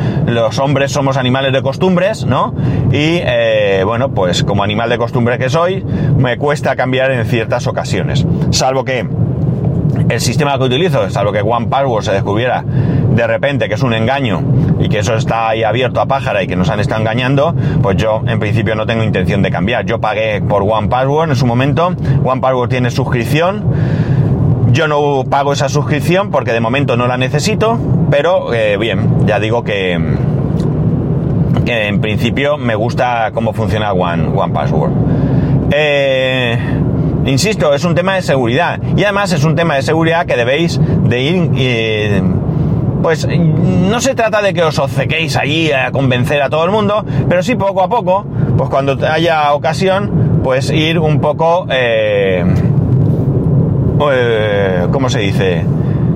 hombres 0.61 0.91
somos 0.91 1.17
animales 1.17 1.51
de 1.51 1.61
costumbres, 1.61 2.25
¿no? 2.25 2.53
Y 2.91 3.19
eh, 3.21 3.83
bueno, 3.85 4.09
pues 4.09 4.43
como 4.43 4.63
animal 4.63 4.89
de 4.89 4.97
costumbre 4.97 5.37
que 5.37 5.49
soy, 5.49 5.83
me 5.83 6.37
cuesta 6.37 6.75
cambiar 6.75 7.11
en 7.11 7.25
ciertas 7.25 7.67
ocasiones. 7.67 8.25
Salvo 8.51 8.85
que 8.85 9.05
el 10.09 10.21
sistema 10.21 10.57
que 10.57 10.63
utilizo, 10.65 11.09
salvo 11.09 11.31
que 11.31 11.41
One 11.41 11.67
Password 11.67 12.03
se 12.03 12.11
descubriera 12.13 12.63
de 12.63 13.27
repente 13.27 13.67
que 13.67 13.75
es 13.75 13.81
un 13.81 13.93
engaño 13.93 14.41
y 14.79 14.89
que 14.89 14.99
eso 14.99 15.15
está 15.15 15.49
ahí 15.49 15.63
abierto 15.63 16.01
a 16.01 16.05
pájara 16.05 16.43
y 16.43 16.47
que 16.47 16.55
nos 16.55 16.69
han 16.69 16.79
estado 16.79 17.01
engañando, 17.01 17.55
pues 17.81 17.97
yo 17.97 18.21
en 18.27 18.39
principio 18.39 18.75
no 18.75 18.85
tengo 18.85 19.03
intención 19.03 19.41
de 19.41 19.51
cambiar. 19.51 19.85
Yo 19.85 19.99
pagué 19.99 20.41
por 20.41 20.63
One 20.63 20.87
Password 20.87 21.29
en 21.29 21.35
su 21.35 21.45
momento. 21.45 21.95
One 22.23 22.41
Password 22.41 22.69
tiene 22.69 22.91
suscripción 22.91 23.63
yo 24.71 24.87
no 24.87 25.23
pago 25.29 25.53
esa 25.53 25.69
suscripción 25.69 26.29
porque 26.29 26.53
de 26.53 26.59
momento 26.59 26.97
no 26.97 27.07
la 27.07 27.17
necesito, 27.17 27.79
pero 28.11 28.53
eh, 28.53 28.77
bien, 28.77 29.25
ya 29.25 29.39
digo 29.39 29.63
que, 29.63 29.93
en 31.65 31.99
principio 31.99 32.57
me 32.57 32.75
gusta 32.75 33.31
cómo 33.33 33.53
funciona 33.53 33.91
One, 33.91 34.27
One 34.35 34.53
Password. 34.53 34.91
Eh, 35.71 36.57
insisto, 37.25 37.73
es 37.73 37.83
un 37.85 37.95
tema 37.95 38.15
de 38.15 38.21
seguridad 38.21 38.79
y 38.95 39.03
además 39.03 39.33
es 39.33 39.43
un 39.43 39.55
tema 39.55 39.75
de 39.75 39.81
seguridad 39.81 40.25
que 40.25 40.35
debéis 40.35 40.79
de 40.79 41.21
ir... 41.21 41.51
Eh, 41.55 42.21
pues 43.07 43.25
no 43.25 44.01
se 44.01 44.15
trata 44.15 44.41
de 44.41 44.53
que 44.53 44.61
os 44.61 44.77
obcequéis 44.79 45.37
allí 45.37 45.71
a 45.71 45.93
convencer 45.93 46.41
a 46.41 46.49
todo 46.49 46.65
el 46.65 46.71
mundo, 46.71 47.05
pero 47.29 47.41
sí 47.41 47.55
poco 47.55 47.81
a 47.81 47.87
poco, 47.87 48.25
pues 48.57 48.69
cuando 48.69 48.97
haya 49.07 49.53
ocasión, 49.53 50.41
pues 50.43 50.69
ir 50.69 50.99
un 50.99 51.21
poco 51.21 51.65
eh, 51.71 52.43
¿cómo 54.91 55.09
se 55.09 55.19
dice? 55.19 55.63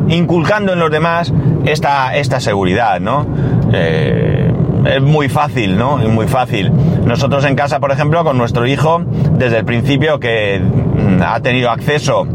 Inculcando 0.10 0.73
en 0.73 0.80
los 0.80 0.91
demás 0.91 1.34
esta, 1.63 2.13
esta 2.17 2.41
seguridad, 2.41 2.99
¿no? 2.99 3.25
Eh, 3.71 4.51
es 4.84 5.01
muy 5.01 5.30
fácil, 5.30 5.77
¿no? 5.77 6.01
Es 6.01 6.10
muy 6.10 6.27
fácil. 6.27 6.73
Nosotros 7.06 7.45
en 7.45 7.56
casa, 7.56 7.80
por 7.80 7.93
ejemplo, 7.93 8.21
con 8.25 8.38
nuestro 8.38 8.67
hijo, 8.67 9.01
desde 9.38 9.60
el 9.60 9.63
principio 9.63 10.19
que 10.19 10.60
mm, 10.60 11.21
ha 11.25 11.39
tenido 11.39 11.71
acceso 11.71 12.27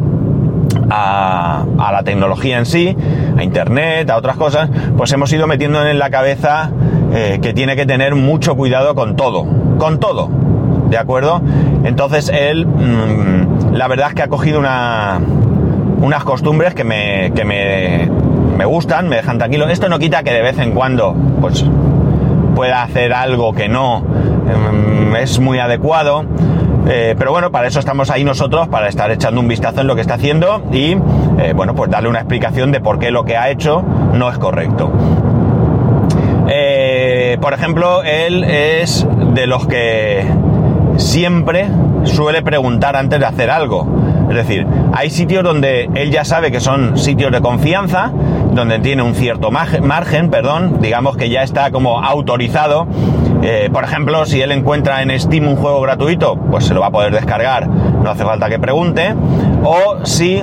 a, 0.90 1.64
la 1.92 2.02
tecnología 2.02 2.58
en 2.58 2.66
sí, 2.66 2.96
a 3.36 3.42
internet, 3.42 4.08
a 4.10 4.16
otras 4.16 4.36
cosas, 4.36 4.68
pues 4.96 5.12
hemos 5.12 5.32
ido 5.32 5.46
metiendo 5.46 5.86
en 5.86 5.98
la 5.98 6.10
cabeza 6.10 6.70
eh, 7.12 7.38
que 7.40 7.52
tiene 7.52 7.76
que 7.76 7.86
tener 7.86 8.14
mucho 8.14 8.56
cuidado 8.56 8.94
con 8.94 9.16
todo, 9.16 9.46
con 9.78 9.98
todo, 9.98 10.28
¿de 10.88 10.98
acuerdo? 10.98 11.40
Entonces 11.84 12.28
él, 12.28 12.66
mm, 12.66 13.74
la 13.74 13.88
verdad 13.88 14.08
es 14.08 14.14
que 14.14 14.22
ha 14.22 14.28
cogido 14.28 14.58
una, 14.58 15.20
unas 16.00 16.24
costumbres 16.24 16.74
que 16.74 16.84
me, 16.84 17.32
que 17.34 17.44
me, 17.44 18.10
me 18.56 18.64
gustan, 18.64 19.08
me 19.08 19.16
dejan 19.16 19.38
tranquilo. 19.38 19.68
Esto 19.68 19.88
no 19.88 19.98
quita 19.98 20.22
que 20.22 20.32
de 20.32 20.42
vez 20.42 20.58
en 20.58 20.72
cuando, 20.72 21.14
pues, 21.40 21.64
pueda 22.54 22.82
hacer 22.82 23.12
algo 23.12 23.52
que 23.52 23.68
no 23.68 24.00
mm, 24.00 25.16
es 25.16 25.38
muy 25.38 25.58
adecuado. 25.58 26.24
Eh, 26.88 27.14
pero 27.18 27.32
bueno, 27.32 27.50
para 27.50 27.66
eso 27.66 27.80
estamos 27.80 28.10
ahí 28.10 28.22
nosotros, 28.22 28.68
para 28.68 28.88
estar 28.88 29.10
echando 29.10 29.40
un 29.40 29.48
vistazo 29.48 29.80
en 29.80 29.88
lo 29.88 29.96
que 29.96 30.02
está 30.02 30.14
haciendo 30.14 30.62
y, 30.72 30.92
eh, 31.38 31.52
bueno, 31.54 31.74
pues 31.74 31.90
darle 31.90 32.08
una 32.08 32.20
explicación 32.20 32.70
de 32.70 32.80
por 32.80 32.98
qué 32.98 33.10
lo 33.10 33.24
que 33.24 33.36
ha 33.36 33.50
hecho 33.50 33.82
no 33.82 34.30
es 34.30 34.38
correcto. 34.38 34.92
Eh, 36.48 37.38
por 37.40 37.54
ejemplo, 37.54 38.02
él 38.04 38.44
es 38.44 39.06
de 39.34 39.46
los 39.48 39.66
que 39.66 40.24
siempre 40.96 41.66
suele 42.04 42.42
preguntar 42.42 42.94
antes 42.94 43.18
de 43.18 43.26
hacer 43.26 43.50
algo. 43.50 43.86
Es 44.28 44.36
decir, 44.36 44.66
hay 44.92 45.10
sitios 45.10 45.42
donde 45.42 45.88
él 45.94 46.10
ya 46.10 46.24
sabe 46.24 46.50
que 46.52 46.60
son 46.60 46.98
sitios 46.98 47.32
de 47.32 47.40
confianza, 47.40 48.12
donde 48.52 48.78
tiene 48.78 49.02
un 49.02 49.14
cierto 49.14 49.50
margen, 49.50 50.30
perdón, 50.30 50.78
digamos 50.80 51.16
que 51.16 51.30
ya 51.30 51.42
está 51.42 51.70
como 51.70 52.02
autorizado. 52.02 52.86
Eh, 53.48 53.70
por 53.72 53.84
ejemplo, 53.84 54.26
si 54.26 54.42
él 54.42 54.50
encuentra 54.50 55.02
en 55.02 55.20
Steam 55.20 55.46
un 55.46 55.54
juego 55.54 55.80
gratuito, 55.80 56.34
pues 56.34 56.64
se 56.64 56.74
lo 56.74 56.80
va 56.80 56.88
a 56.88 56.90
poder 56.90 57.12
descargar, 57.12 57.68
no 57.68 58.10
hace 58.10 58.24
falta 58.24 58.48
que 58.48 58.58
pregunte. 58.58 59.14
O 59.62 60.04
si 60.04 60.42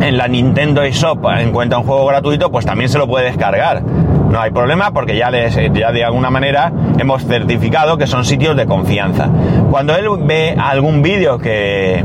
en 0.00 0.16
la 0.16 0.26
Nintendo 0.26 0.82
eShop 0.82 1.26
encuentra 1.38 1.78
un 1.78 1.84
juego 1.84 2.06
gratuito, 2.06 2.50
pues 2.50 2.64
también 2.64 2.88
se 2.88 2.96
lo 2.96 3.06
puede 3.06 3.26
descargar. 3.26 3.82
No 3.82 4.40
hay 4.40 4.52
problema 4.52 4.92
porque 4.92 5.18
ya, 5.18 5.30
de 5.30 6.04
alguna 6.04 6.30
manera 6.30 6.72
hemos 6.98 7.26
certificado 7.26 7.98
que 7.98 8.06
son 8.06 8.24
sitios 8.24 8.56
de 8.56 8.64
confianza. 8.64 9.28
Cuando 9.70 9.94
él 9.96 10.08
ve 10.22 10.56
algún 10.58 11.02
vídeo 11.02 11.36
que, 11.36 12.02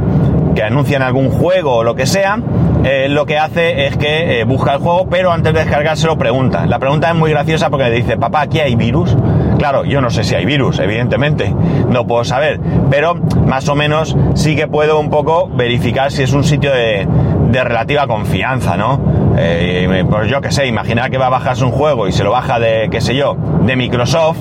que 0.54 0.64
anuncian 0.64 1.02
algún 1.02 1.30
juego 1.30 1.78
o 1.78 1.84
lo 1.86 1.96
que 1.96 2.08
sea, 2.08 2.40
eh, 2.84 3.08
lo 3.08 3.26
que 3.26 3.38
hace 3.38 3.86
es 3.86 3.96
que 3.96 4.42
eh, 4.42 4.44
busca 4.44 4.74
el 4.74 4.80
juego, 4.80 5.08
pero 5.10 5.32
antes 5.32 5.54
de 5.54 5.60
descargárselo 5.60 6.18
pregunta. 6.18 6.66
La 6.66 6.78
pregunta 6.78 7.10
es 7.10 7.16
muy 7.16 7.32
graciosa 7.32 7.70
porque 7.70 7.86
le 7.86 7.96
dice, 7.96 8.18
papá, 8.18 8.42
¿aquí 8.42 8.60
hay 8.60 8.76
virus? 8.76 9.16
Claro, 9.62 9.86
yo 9.86 10.02
no 10.02 10.10
sé 10.10 10.24
si 10.24 10.34
hay 10.34 10.44
virus, 10.44 10.80
evidentemente, 10.80 11.54
no 11.88 12.08
puedo 12.08 12.24
saber, 12.24 12.60
pero 12.90 13.14
más 13.14 13.70
o 13.70 13.76
menos 13.76 14.18
sí 14.34 14.56
que 14.56 14.68
puedo 14.68 15.00
un 15.00 15.12
poco 15.12 15.48
verificar 15.50 16.12
si 16.12 16.24
es 16.24 16.34
un 16.34 16.44
sitio 16.44 16.72
de, 16.72 17.08
de 17.52 17.64
relativa 17.64 18.08
confianza, 18.08 18.76
¿no? 18.76 19.00
Eh, 19.38 20.04
pues 20.10 20.32
yo 20.32 20.42
qué 20.42 20.52
sé, 20.52 20.66
imaginar 20.66 21.12
que 21.12 21.20
va 21.20 21.28
a 21.28 21.30
bajarse 21.30 21.64
un 21.64 21.70
juego 21.70 22.08
y 22.08 22.12
se 22.12 22.24
lo 22.24 22.32
baja 22.32 22.60
de, 22.60 22.88
qué 22.90 23.02
sé 23.02 23.16
yo, 23.16 23.38
de 23.64 23.76
Microsoft, 23.76 24.40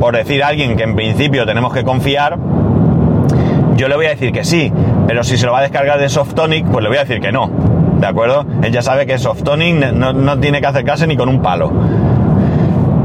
por 0.00 0.16
decir 0.16 0.42
a 0.42 0.46
alguien 0.48 0.78
que 0.78 0.84
en 0.84 0.96
principio 0.96 1.44
tenemos 1.44 1.74
que 1.74 1.84
confiar, 1.84 2.38
yo 3.76 3.88
le 3.88 3.96
voy 3.96 4.06
a 4.06 4.10
decir 4.10 4.32
que 4.32 4.44
sí, 4.44 4.72
pero 5.06 5.24
si 5.24 5.36
se 5.36 5.44
lo 5.44 5.52
va 5.52 5.58
a 5.58 5.62
descargar 5.62 6.00
de 6.00 6.08
Softonic, 6.08 6.64
pues 6.68 6.82
le 6.82 6.88
voy 6.88 6.96
a 6.96 7.00
decir 7.00 7.20
que 7.20 7.32
no, 7.32 7.50
¿de 8.00 8.06
acuerdo? 8.06 8.46
Él 8.62 8.72
ya 8.72 8.80
sabe 8.80 9.04
que 9.04 9.18
Softonic 9.18 9.92
no, 9.92 10.14
no 10.14 10.38
tiene 10.38 10.62
que 10.62 10.68
acercarse 10.68 11.06
ni 11.06 11.18
con 11.18 11.28
un 11.28 11.42
palo. 11.42 11.70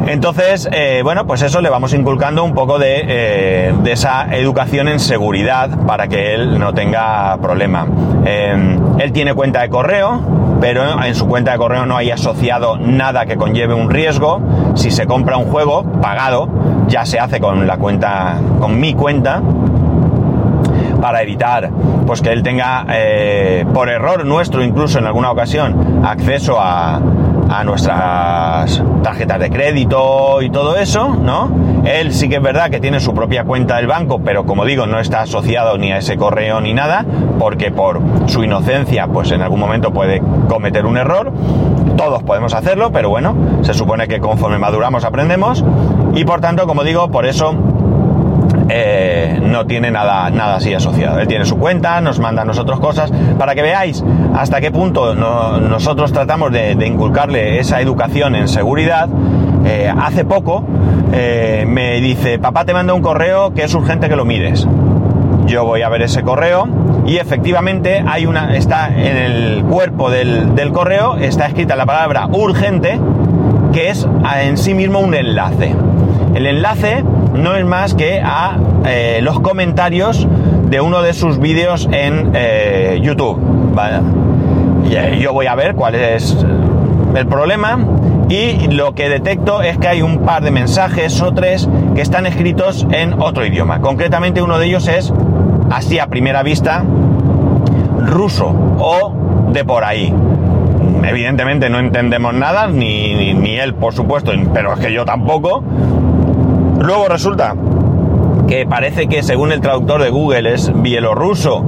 Entonces, 0.10 0.68
eh, 0.72 1.02
bueno, 1.04 1.28
pues 1.28 1.44
eso 1.44 1.62
le 1.62 1.70
vamos 1.70 1.94
inculcando 1.94 2.44
un 2.44 2.56
poco 2.56 2.82
eh, 2.82 3.72
de, 3.84 3.92
esa 3.92 4.36
educación 4.36 4.88
en 4.88 5.00
seguridad 5.00 5.86
para 5.86 6.08
que 6.08 6.34
él 6.34 6.58
no 6.58 6.74
tenga 6.74 7.38
problema. 7.38 7.86
Eh, 8.26 8.80
él 8.98 9.12
tiene 9.12 9.36
cuenta 9.36 9.62
de 9.62 9.70
correo, 9.70 10.20
pero 10.60 11.04
en 11.04 11.14
su 11.14 11.28
cuenta 11.28 11.52
de 11.52 11.60
correo 11.60 11.86
no 11.86 11.96
hay 11.96 12.10
asociado 12.10 12.78
nada 12.80 13.28
que 13.28 13.38
conlleve 13.38 13.76
un 13.76 13.92
riesgo. 13.92 14.42
Si 14.74 14.90
se 14.90 15.06
compra 15.06 15.38
un 15.38 15.46
juego 15.46 15.84
pagado, 16.02 16.50
ya 16.88 17.06
se 17.06 17.20
hace 17.20 17.40
con 17.40 17.68
la 17.68 17.78
cuenta, 17.78 18.40
con 18.60 18.80
mi 18.80 18.96
cuenta, 18.96 19.44
para 21.00 21.22
evitar 21.22 21.70
pues 22.08 22.24
que 22.24 22.32
él 22.32 22.42
tenga 22.42 22.84
por 23.76 23.90
error 23.90 24.26
nuestro 24.26 24.64
incluso 24.64 24.98
en 24.98 25.06
alguna 25.06 25.30
ocasión 25.30 26.02
acceso 26.04 26.60
a, 26.60 27.00
a 27.50 27.64
nuestras 27.64 28.84
tarjetas 29.02 29.40
de 29.40 29.50
crédito 29.50 30.42
y 30.42 30.50
todo 30.50 30.78
eso, 30.78 31.10
¿no? 31.16 31.50
Él 31.84 32.14
sí 32.14 32.30
que 32.30 32.36
es 32.36 32.42
verdad 32.42 32.70
que 32.70 32.80
tiene 32.80 33.00
su 33.00 33.14
propia 33.14 33.44
cuenta 33.44 33.78
del 33.78 33.88
banco, 33.88 34.22
pero 34.24 34.46
como 34.46 34.66
digo, 34.66 34.86
no 34.86 35.00
está 35.00 35.22
asociado 35.22 35.78
ni 35.78 35.92
a 35.92 35.98
ese 35.98 36.16
correo 36.16 36.62
ni 36.62 36.74
nada, 36.74 37.06
porque 37.40 37.72
por 37.72 38.02
su 38.28 38.44
inocencia, 38.44 39.08
pues 39.08 39.32
en 39.32 39.42
algún 39.42 39.60
momento 39.60 39.92
puede 39.92 40.22
cometer 40.48 40.86
un 40.86 40.98
error. 40.98 41.32
Todos 41.98 42.24
podemos 42.24 42.54
hacerlo, 42.54 42.92
pero 42.92 43.10
bueno, 43.10 43.36
se 43.62 43.74
supone 43.74 44.08
que 44.08 44.20
conforme 44.20 44.60
maduramos 44.60 45.04
aprendemos. 45.04 45.64
Y 46.14 46.24
por 46.26 46.42
tanto, 46.42 46.68
como 46.68 46.84
digo, 46.84 47.10
por 47.10 47.26
eso 47.26 47.54
eh, 48.72 49.40
no 49.42 49.66
tiene 49.66 49.90
nada, 49.90 50.30
nada 50.30 50.58
así 50.58 50.74
asociado. 50.74 51.20
Él 51.20 51.28
tiene 51.28 51.46
su 51.46 51.58
cuenta, 51.58 52.00
nos 52.02 52.20
manda 52.20 52.44
a 52.44 52.46
nosotros 52.46 52.80
cosas, 52.80 53.12
para 53.38 53.56
que 53.56 53.64
veáis 53.64 54.04
hasta 54.36 54.62
qué 54.62 54.72
punto 54.72 55.16
nosotros 55.16 56.14
tratamos 56.14 56.52
de, 56.52 56.78
inculcarle 56.86 57.60
esa 57.60 57.82
educación 57.82 58.36
en 58.36 58.48
seguridad. 58.48 59.10
Eh, 59.66 59.92
hace 59.96 60.24
poco 60.24 60.64
eh, 61.12 61.66
me 61.68 62.00
dice, 62.00 62.40
papá 62.40 62.64
te 62.64 62.74
manda 62.74 62.94
un 62.94 63.02
correo 63.02 63.54
que 63.54 63.64
es 63.64 63.74
urgente 63.74 64.08
que 64.08 64.16
lo 64.16 64.26
mires. 64.26 64.68
Yo 65.48 65.66
voy 65.66 65.82
a 65.82 65.90
ver 65.90 66.04
ese 66.04 66.22
correo 66.22 66.68
y 67.08 67.18
efectivamente 67.18 68.04
hay 68.08 68.28
una, 68.28 68.56
está 68.56 68.88
en 68.90 69.18
el 69.18 69.64
cuerpo 69.64 70.12
del, 70.12 70.54
del 70.54 70.72
correo, 70.72 71.16
está 71.16 71.48
escrita 71.48 71.76
la 71.76 71.88
palabra 71.88 72.28
urgente, 72.28 73.00
que 73.74 73.90
es 73.90 74.08
en 74.42 74.58
sí 74.58 74.76
mismo 74.76 75.00
un 75.00 75.16
enlace. 75.16 75.74
El 76.36 76.46
enlace 76.46 77.04
no 77.40 77.56
es 77.56 77.66
más 77.66 77.94
que 77.94 78.22
a 78.24 78.58
eh, 78.86 79.20
los 79.22 79.40
comentarios 79.40 80.28
de 80.70 80.82
uno 80.82 81.02
de 81.02 81.14
sus 81.14 81.40
vídeos 81.40 81.88
en 81.92 82.32
eh, 82.34 83.00
YouTube. 83.02 83.40
Eh, 84.92 85.20
yo 85.22 85.34
voy 85.34 85.48
a 85.48 85.56
ver 85.56 85.76
cuál 85.76 85.96
es 85.96 86.46
el 87.16 87.26
problema 87.28 87.80
y 88.30 88.68
lo 88.68 88.94
que 88.94 89.10
detecto 89.10 89.62
es 89.62 89.78
que 89.78 89.88
hay 89.88 90.02
un 90.02 90.20
par 90.20 90.44
de 90.44 90.52
mensajes 90.52 91.22
o 91.22 91.34
tres 91.34 91.68
que 91.96 92.02
están 92.02 92.26
escritos 92.26 92.86
en 92.92 93.20
otro 93.20 93.46
idioma. 93.46 93.82
Concretamente 93.82 94.42
uno 94.42 94.60
de 94.60 94.68
ellos 94.68 94.88
es, 94.88 95.12
así 95.72 95.98
a 96.00 96.08
primera 96.08 96.44
vista, 96.44 96.84
ruso 98.06 98.54
o 98.78 99.50
de 99.52 99.64
por 99.66 99.84
ahí. 99.84 100.14
Evidentemente 101.04 101.70
no 101.70 101.80
entendemos 101.80 102.34
nada, 102.34 102.68
ni, 102.68 103.34
ni 103.34 103.58
él 103.58 103.74
por 103.74 103.94
supuesto, 103.94 104.32
pero 104.54 104.74
es 104.74 104.80
que 104.80 104.94
yo 104.94 105.06
tampoco. 105.06 105.64
Luego 106.80 107.08
resulta 107.08 107.56
que 108.48 108.66
parece 108.66 109.08
que 109.08 109.22
según 109.22 109.52
el 109.52 109.62
traductor 109.62 110.02
de 110.02 110.10
Google 110.10 110.54
es 110.54 110.72
bielorruso 110.82 111.64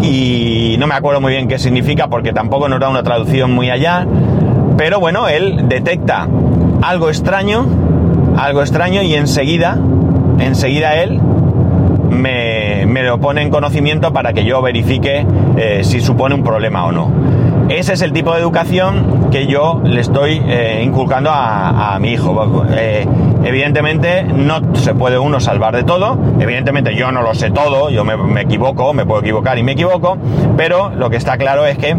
y 0.00 0.76
no 0.78 0.86
me 0.86 0.94
acuerdo 0.94 1.20
muy 1.20 1.32
bien 1.32 1.48
qué 1.48 1.58
significa 1.58 2.08
porque 2.08 2.32
tampoco 2.32 2.68
nos 2.68 2.80
da 2.80 2.88
una 2.88 3.02
traducción 3.02 3.52
muy 3.52 3.70
allá, 3.70 4.06
pero 4.78 4.98
bueno, 4.98 5.28
él 5.28 5.68
detecta 5.68 6.26
algo 6.80 7.10
extraño, 7.10 7.66
algo 8.38 8.62
extraño 8.62 9.02
y 9.02 9.14
enseguida, 9.14 9.78
enseguida 10.38 11.02
él 11.02 11.20
me, 12.10 13.02
lo 13.02 13.18
pone 13.18 13.42
en 13.42 13.50
conocimiento 13.50 14.12
para 14.12 14.32
que 14.32 14.44
yo 14.44 14.62
verifique 14.62 15.26
eh, 15.56 15.80
si 15.82 16.00
supone 16.00 16.34
un 16.34 16.42
problema 16.42 16.86
o 16.86 16.92
no. 16.92 17.10
Ese 17.70 17.92
es 17.92 18.02
el 18.02 18.12
tipo 18.12 18.32
de 18.34 18.40
educación 18.40 19.28
que 19.30 19.46
yo 19.46 19.80
le 19.84 20.00
estoy 20.00 20.42
eh, 20.44 20.82
inculcando 20.84 21.30
a, 21.32 21.96
mi 22.00 22.08
hijo. 22.10 22.64
Eh, 22.72 23.06
evidentemente 23.44 24.24
no 24.24 24.74
se 24.74 24.92
puede 24.92 25.20
uno 25.20 25.38
salvar 25.38 25.76
de 25.76 25.84
todo, 25.84 26.18
evidentemente 26.40 26.96
yo 26.96 27.12
no 27.12 27.22
lo 27.22 27.32
sé 27.32 27.52
todo, 27.52 27.88
yo 27.88 28.04
me, 28.04 28.40
equivoco, 28.40 28.92
me 28.92 29.06
puedo 29.06 29.20
equivocar 29.20 29.56
y 29.56 29.62
me 29.62 29.72
equivoco, 29.72 30.18
pero 30.56 30.90
lo 30.96 31.10
que 31.10 31.16
está 31.16 31.38
claro 31.38 31.64
es 31.64 31.78
que, 31.78 31.96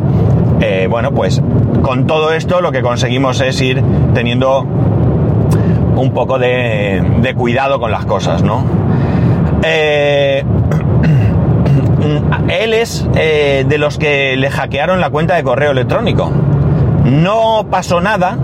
eh, 0.60 0.88
bueno, 0.90 1.12
pues 1.14 1.42
con 1.82 2.06
todo 2.06 2.34
esto 2.34 2.60
lo 2.60 2.74
que 2.74 2.82
conseguimos 2.82 3.40
es 3.40 3.62
ir 3.62 3.82
teniendo 4.14 4.64
un 5.96 6.12
poco 6.14 6.38
de, 6.38 7.02
de 7.22 7.34
cuidado 7.34 7.80
con 7.80 7.92
las 7.92 8.06
cosas, 8.06 8.44
¿no? 8.44 8.66
Él 12.50 12.74
es 12.74 13.08
eh, 13.16 13.66
de 13.68 13.78
los 13.78 13.98
que 13.98 14.36
le 14.38 14.50
hackearon 14.50 15.00
la 15.00 15.10
cuenta 15.10 15.36
de 15.36 15.44
correo 15.44 15.72
electrónico. 15.72 16.32
No 17.06 17.66
pasó 17.70 18.02
nada, 18.02 18.38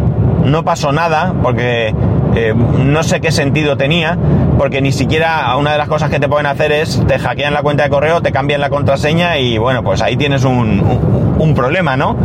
no 0.43 0.63
pasó 0.63 0.91
nada, 0.91 1.33
porque 1.41 1.93
eh, 2.35 2.53
no 2.53 3.03
sé 3.03 3.21
qué 3.21 3.31
sentido 3.31 3.77
tenía, 3.77 4.17
porque 4.57 4.81
ni 4.81 4.91
siquiera 4.91 5.55
una 5.57 5.71
de 5.71 5.77
las 5.77 5.87
cosas 5.87 6.09
que 6.09 6.19
te 6.19 6.27
pueden 6.27 6.45
hacer 6.45 6.71
es 6.71 7.05
te 7.07 7.19
hackean 7.19 7.53
la 7.53 7.61
cuenta 7.61 7.83
de 7.83 7.89
correo, 7.89 8.21
te 8.21 8.31
cambian 8.31 8.61
la 8.61 8.69
contraseña 8.69 9.37
y 9.37 9.57
bueno, 9.57 9.83
pues 9.83 10.01
ahí 10.01 10.17
tienes 10.17 10.43
un 10.43 11.53
problema, 11.55 11.97
¿no? 11.97 12.15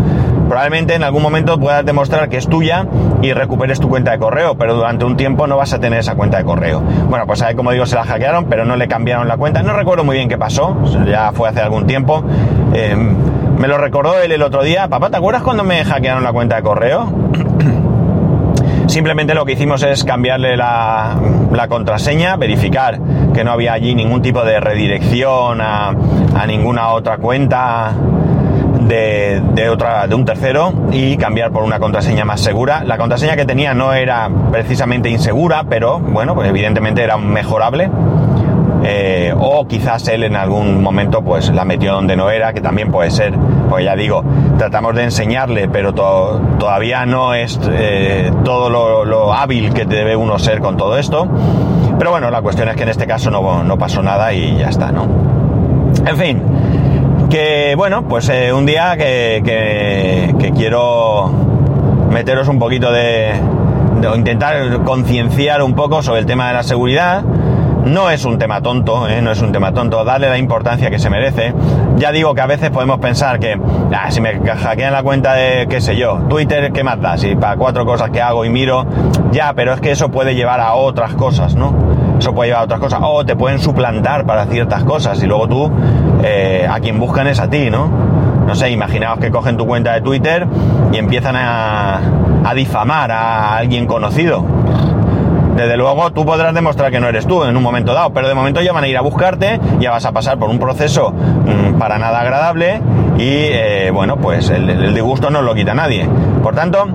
probablemente 0.53 0.95
en 0.95 1.03
algún 1.03 1.23
momento 1.23 1.59
puedas 1.59 1.83
demostrar 1.83 2.29
que 2.29 2.37
es 2.37 2.47
tuya 2.47 2.87
y 3.23 3.33
recuperes 3.33 3.81
tu 3.81 3.89
cuenta 3.89 4.11
de 4.11 4.19
correo, 4.19 4.57
pero 4.57 4.75
durante 4.75 5.05
un 5.05 5.17
tiempo 5.17 5.47
no 5.47 5.57
vas 5.57 5.73
a 5.73 5.79
tener 5.79 6.01
esa 6.01 6.17
cuenta 6.17 6.39
de 6.39 6.45
correo. 6.45 6.81
Bueno, 6.81 7.27
pues 7.27 7.41
ahí 7.41 7.55
como 7.55 7.71
digo, 7.71 7.87
se 7.87 7.95
la 7.95 8.05
hackearon, 8.05 8.47
pero 8.47 8.65
no 8.65 8.77
le 8.77 8.89
cambiaron 8.89 9.29
la 9.29 9.37
cuenta. 9.37 9.63
No 9.63 9.73
recuerdo 9.73 10.05
muy 10.05 10.17
bien 10.17 10.29
qué 10.29 10.37
pasó, 10.37 10.77
ya 11.07 11.31
fue 11.33 11.49
hace 11.49 11.61
algún 11.61 11.87
tiempo. 11.87 12.23
Em, 12.75 13.17
me 13.57 13.69
lo 13.69 13.79
recordó 13.79 14.19
él 14.19 14.33
el 14.33 14.43
otro 14.43 14.65
día. 14.65 14.89
Papá, 14.89 15.09
¿te 15.09 15.17
acuerdas 15.17 15.43
cuando 15.43 15.63
me 15.63 15.85
hackearon 15.85 16.25
la 16.25 16.33
cuenta 16.33 16.57
de 16.57 16.63
correo? 16.63 17.13
Simplemente 18.89 19.35
lo 19.35 19.45
que 19.45 19.53
hicimos 19.53 19.83
es 19.85 20.03
cambiarle 20.03 20.57
la, 20.57 21.17
contraseña, 21.69 22.37
verificar 22.37 22.99
que 23.33 23.45
no 23.45 23.53
había 23.53 23.73
allí 23.73 23.95
ningún 23.95 24.21
tipo 24.21 24.45
de 24.45 24.59
redirección 24.59 25.61
a, 25.61 25.95
a 26.35 26.47
ninguna 26.47 26.89
otra 26.89 27.19
cuenta 27.19 27.95
de, 28.89 29.69
otra, 29.71 30.07
de 30.07 30.15
un 30.15 30.25
tercero 30.25 30.73
y 30.91 31.17
cambiar 31.17 31.51
por 31.53 31.63
una 31.63 31.79
contraseña 31.79 32.25
más 32.25 32.41
segura. 32.41 32.85
La 32.85 32.99
contraseña 32.99 33.37
que 33.37 33.45
tenía 33.45 33.75
no 33.75 33.93
era 33.93 34.31
precisamente 34.51 35.09
insegura, 35.11 35.65
pero 35.69 35.99
bueno, 35.99 36.35
pues 36.35 36.49
evidentemente 36.49 37.03
era 37.03 37.17
mejorable. 37.17 37.91
Eh, 38.85 39.33
o 39.39 39.69
quizás 39.69 40.09
él 40.09 40.25
en 40.25 40.35
algún 40.35 40.83
momento 40.83 41.23
pues 41.23 41.51
la 41.51 41.65
metió 41.65 41.93
donde 41.93 42.17
no 42.17 42.31
era, 42.31 42.53
que 42.53 42.61
también 42.61 42.91
puede 42.91 43.13
ser, 43.13 43.33
pues 43.71 43.85
ya 43.85 43.95
digo, 43.95 44.25
tratamos 44.59 44.97
de 44.97 45.05
enseñarle, 45.05 45.69
pero 45.69 45.95
todavía 45.95 47.07
no 47.07 47.33
es 47.33 47.61
eh, 47.71 48.33
todo 48.45 48.71
lo, 48.71 49.05
lo, 49.05 49.33
hábil 49.33 49.73
que 49.73 49.85
debe 49.85 50.17
uno 50.17 50.37
ser 50.41 50.61
con 50.61 50.77
todo 50.77 50.99
esto. 50.99 51.29
Pero 51.97 52.11
bueno, 52.11 52.29
la 52.31 52.43
cuestión 52.43 52.69
es 52.69 52.77
que 52.77 52.83
en 52.83 52.89
este 52.89 53.07
caso 53.07 53.31
no, 53.31 53.63
no 53.63 53.79
pasó 53.79 54.03
nada 54.03 54.33
y 54.33 54.59
ya 54.59 54.69
está, 54.69 54.91
¿no? 54.91 55.07
En 56.05 56.17
fin, 56.17 56.43
que 57.33 57.75
bueno, 57.79 58.07
pues 58.07 58.29
eh, 58.29 58.53
un 58.53 58.67
día 58.67 58.95
que, 58.99 59.41
que, 60.39 60.53
quiero 60.55 61.31
meteros 62.11 62.47
un 62.49 62.59
poquito 62.59 62.93
de, 62.93 63.33
de 64.03 64.17
intentar 64.17 64.83
concienciar 64.85 65.63
un 65.63 65.75
poco 65.75 66.03
sobre 66.03 66.21
el 66.21 66.27
tema 66.27 66.49
de 66.49 66.53
la 66.53 66.63
seguridad. 66.63 67.23
No 67.23 68.11
es 68.11 68.27
un 68.27 68.39
tema 68.39 68.61
tonto, 68.61 69.09
¿eh? 69.09 69.23
no 69.23 69.33
es 69.33 69.41
un 69.41 69.51
tema 69.51 69.73
tonto, 69.73 70.05
darle 70.05 70.29
la 70.29 70.37
importancia 70.37 70.91
que 70.91 70.99
se 70.99 71.09
merece. 71.09 71.55
Ya 71.97 72.13
digo 72.13 72.35
que 72.35 72.43
a 72.43 72.47
veces 72.47 72.69
podemos 72.69 72.99
pensar 72.99 73.41
que 73.41 73.59
ah, 73.95 74.11
si 74.11 74.21
me 74.21 74.39
hackean 74.39 74.93
la 74.93 75.03
cuenta 75.03 75.33
de, 75.33 75.67
qué 75.69 75.81
sé 75.81 75.97
yo, 75.97 76.19
Twitter, 76.29 76.71
¿qué 76.71 76.85
más 76.85 77.01
da? 77.01 77.17
Si 77.17 77.35
para 77.35 77.57
cuatro 77.57 77.87
cosas 77.87 78.11
que 78.11 78.21
hago 78.21 78.45
y 78.45 78.51
miro, 78.51 78.87
ya, 79.31 79.55
pero 79.55 79.73
es 79.73 79.81
que 79.81 79.93
eso 79.93 80.11
puede 80.11 80.35
llevar 80.35 80.61
a 80.61 80.75
otras 80.75 81.15
cosas, 81.15 81.55
¿no? 81.55 81.92
Eso 82.23 82.33
puede 82.33 82.51
llevar 82.51 82.63
a 82.63 82.65
otras 82.67 82.79
cosas. 82.79 83.01
O 83.03 83.27
te 83.27 83.35
pueden 83.35 83.59
suplantar 83.59 84.25
para 84.25 84.47
ciertas 84.47 84.85
cosas 84.85 85.21
y 85.25 85.27
luego 85.27 85.49
tú, 85.49 85.73
eh, 86.23 86.69
a 86.71 86.79
quien 86.79 87.01
buscan 87.01 87.27
es 87.27 87.41
a 87.41 87.51
ti, 87.51 87.69
¿no? 87.69 87.89
No 88.47 88.55
sé, 88.55 88.71
imaginaos 88.71 89.19
que 89.19 89.33
cogen 89.33 89.57
tu 89.57 89.67
cuenta 89.67 89.93
de 89.93 90.03
Twitter 90.03 90.47
y 90.93 90.99
empiezan 90.99 91.35
a, 91.35 91.99
a 92.45 92.55
difamar 92.55 93.11
a 93.11 93.57
alguien 93.57 93.87
conocido 93.87 94.45
desde 95.57 95.77
luego 95.77 96.11
tú 96.13 96.25
podrás 96.25 96.55
demostrar 96.55 96.91
que 96.91 96.99
no 96.99 97.09
eres 97.09 97.27
tú 97.27 97.45
en 97.45 97.57
un 97.57 97.63
momento 97.63 97.93
dado, 97.93 98.13
pero 98.13 98.27
de 98.27 98.35
momento 98.35 98.63
ya 98.63 98.73
van 98.73 98.85
a 98.85 98.89
ir 98.89 98.97
a 98.97 99.03
buscarte, 99.03 99.61
ya 99.81 99.91
vas 99.91 100.05
a 100.07 100.13
pasar 100.13 100.39
por 100.39 100.49
un 100.49 100.59
proceso 100.59 101.11
mmm, 101.13 101.79
para 101.79 101.99
nada 101.99 102.21
agradable 102.21 102.81
y 103.19 103.29
eh, 103.29 103.91
bueno, 103.93 104.17
pues 104.17 104.49
el, 104.49 104.71
el 104.71 104.95
disgusto 104.95 105.29
no 105.29 105.43
lo 105.43 105.55
quita 105.55 105.75
nadie. 105.75 106.09
Por 106.43 106.55
tanto, 106.55 106.89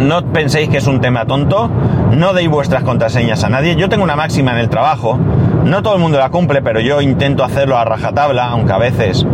no 0.00 0.22
penséis 0.32 0.68
que 0.68 0.78
es 0.78 0.86
un 0.86 1.00
tema 1.00 1.24
tonto, 1.24 1.70
no 2.12 2.32
deis 2.32 2.48
vuestras 2.48 2.82
contraseñas 2.82 3.44
a 3.44 3.48
nadie. 3.48 3.76
Yo 3.76 3.88
tengo 3.88 4.04
una 4.04 4.16
máxima 4.16 4.52
en 4.52 4.58
el 4.58 4.68
trabajo, 4.68 5.18
no 5.64 5.82
todo 5.82 5.94
el 5.94 6.00
mundo 6.00 6.18
la 6.18 6.30
cumple, 6.30 6.62
pero 6.62 6.80
yo 6.80 7.00
intento 7.00 7.44
hacerlo 7.44 7.78
a 7.78 7.84
rajatabla, 7.84 8.46
aunque 8.46 8.72
a 8.72 8.78
veces 8.78 9.26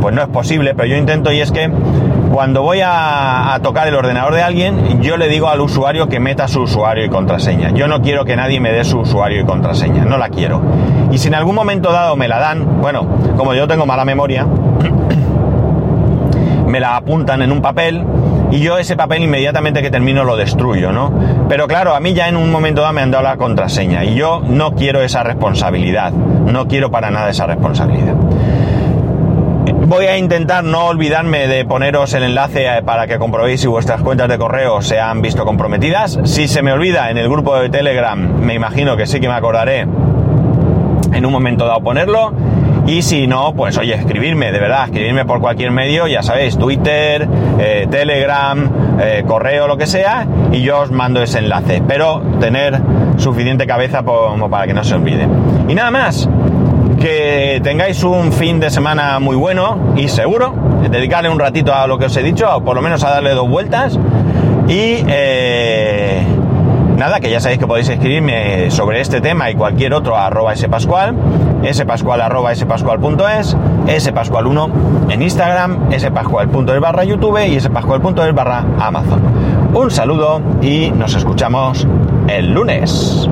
pues 0.00 0.14
no 0.14 0.20
es 0.20 0.28
posible, 0.28 0.74
pero 0.74 0.86
yo 0.86 0.96
intento 0.96 1.32
y 1.32 1.40
es 1.40 1.50
que 1.50 1.70
cuando 2.30 2.62
voy 2.62 2.80
a, 2.80 3.54
a, 3.54 3.60
tocar 3.60 3.88
el 3.88 3.94
ordenador 3.94 4.34
de 4.34 4.42
alguien, 4.42 5.00
yo 5.00 5.16
le 5.16 5.28
digo 5.28 5.48
al 5.48 5.60
usuario 5.60 6.08
que 6.08 6.20
meta 6.20 6.48
su 6.48 6.62
usuario 6.62 7.04
y 7.04 7.08
contraseña. 7.08 7.70
Yo 7.70 7.86
no 7.86 8.02
quiero 8.02 8.24
que 8.24 8.34
nadie 8.34 8.60
me 8.60 8.72
dé 8.72 8.84
su 8.84 8.98
usuario 8.98 9.40
y 9.40 9.44
contraseña, 9.44 10.04
no 10.04 10.18
la 10.18 10.30
quiero. 10.30 10.60
Y 11.12 11.18
si 11.18 11.28
en 11.28 11.36
algún 11.36 11.54
momento 11.54 11.92
dado 11.92 12.16
me 12.16 12.26
la 12.26 12.40
dan, 12.40 12.80
bueno, 12.80 13.06
como 13.36 13.54
yo 13.54 13.68
tengo 13.68 13.86
mala 13.86 14.04
memoria, 14.04 14.46
me 16.66 16.80
la 16.80 16.96
apuntan 16.96 17.40
en 17.40 17.52
un 17.52 17.62
papel 17.62 18.04
y 18.50 18.60
yo 18.60 18.78
ese 18.78 18.96
papel 18.96 19.22
inmediatamente 19.22 19.82
que 19.82 19.90
termino 19.90 20.24
lo 20.24 20.36
destruyo, 20.36 20.92
¿no? 20.92 21.12
Pero 21.48 21.66
claro, 21.66 21.94
a 21.94 22.00
mí 22.00 22.14
ya 22.14 22.28
en 22.28 22.36
un 22.36 22.50
momento 22.50 22.82
dado 22.82 22.92
me 22.92 23.02
han 23.02 23.10
dado 23.10 23.24
la 23.24 23.36
contraseña 23.36 24.04
y 24.04 24.14
yo 24.14 24.40
no 24.46 24.74
quiero 24.74 25.02
esa 25.02 25.22
responsabilidad, 25.22 26.12
no 26.12 26.66
quiero 26.68 26.90
para 26.90 27.10
nada 27.10 27.30
esa 27.30 27.46
responsabilidad. 27.46 28.14
Voy 29.86 30.06
a 30.06 30.16
intentar 30.16 30.64
no 30.64 30.86
olvidarme 30.86 31.46
de 31.46 31.64
poneros 31.64 32.14
el 32.14 32.22
enlace 32.22 32.66
para 32.84 33.06
que 33.06 33.18
comprobéis 33.18 33.60
si 33.60 33.66
vuestras 33.66 34.00
cuentas 34.00 34.28
de 34.28 34.38
correo 34.38 34.80
se 34.80 34.98
han 34.98 35.20
visto 35.20 35.44
comprometidas. 35.44 36.18
Si 36.24 36.48
se 36.48 36.62
me 36.62 36.72
olvida 36.72 37.10
en 37.10 37.18
el 37.18 37.28
grupo 37.28 37.56
de 37.56 37.68
Telegram, 37.68 38.18
me 38.18 38.54
imagino 38.54 38.96
que 38.96 39.06
sí 39.06 39.20
que 39.20 39.28
me 39.28 39.34
acordaré 39.34 39.80
en 39.80 41.26
un 41.26 41.32
momento 41.32 41.66
dado 41.66 41.82
ponerlo. 41.82 42.32
Y 42.86 43.02
si 43.02 43.26
no, 43.26 43.54
pues 43.54 43.78
oye, 43.78 43.94
escribirme, 43.94 44.52
de 44.52 44.58
verdad, 44.58 44.84
escribirme 44.84 45.24
por 45.24 45.40
cualquier 45.40 45.70
medio, 45.70 46.06
ya 46.06 46.22
sabéis, 46.22 46.58
Twitter, 46.58 47.26
eh, 47.58 47.86
Telegram, 47.90 48.70
eh, 49.00 49.24
correo, 49.26 49.66
lo 49.66 49.78
que 49.78 49.86
sea, 49.86 50.26
y 50.52 50.60
yo 50.60 50.80
os 50.80 50.90
mando 50.90 51.22
ese 51.22 51.38
enlace. 51.38 51.82
Pero 51.86 52.20
tener 52.40 52.78
suficiente 53.16 53.66
cabeza 53.66 54.02
como 54.02 54.50
para 54.50 54.66
que 54.66 54.74
no 54.74 54.84
se 54.84 54.94
olvide. 54.94 55.26
Y 55.66 55.74
nada 55.74 55.90
más, 55.90 56.28
que 57.00 57.60
tengáis 57.62 58.04
un 58.04 58.32
fin 58.32 58.60
de 58.60 58.70
semana 58.70 59.18
muy 59.18 59.36
bueno 59.36 59.94
y 59.96 60.08
seguro, 60.08 60.54
dedicarle 60.90 61.30
un 61.30 61.38
ratito 61.38 61.74
a 61.74 61.86
lo 61.86 61.98
que 61.98 62.06
os 62.06 62.16
he 62.16 62.22
dicho, 62.22 62.54
o 62.54 62.62
por 62.62 62.76
lo 62.76 62.82
menos 62.82 63.02
a 63.02 63.10
darle 63.10 63.30
dos 63.30 63.48
vueltas. 63.48 63.98
Y 64.68 65.04
eh, 65.08 66.22
nada, 66.96 67.20
que 67.20 67.30
ya 67.30 67.40
sabéis 67.40 67.58
que 67.58 67.66
podéis 67.66 67.88
escribirme 67.88 68.70
sobre 68.70 69.00
este 69.00 69.20
tema 69.20 69.50
y 69.50 69.54
cualquier 69.54 69.94
otro 69.94 70.16
a 70.16 70.26
arroba 70.26 70.54
spascual, 70.54 71.14
spascual 71.72 72.20
arroba 72.20 72.54
spascual.es, 72.54 73.56
spascual1 73.56 75.10
en 75.10 75.22
Instagram, 75.22 75.90
spascual.es 75.98 76.80
barra 76.80 77.04
YouTube 77.04 77.38
y 77.46 77.60
spascual.es 77.60 78.34
barra 78.34 78.64
Amazon. 78.78 79.22
Un 79.74 79.90
saludo 79.90 80.40
y 80.60 80.90
nos 80.90 81.14
escuchamos 81.14 81.86
el 82.28 82.52
lunes. 82.52 83.28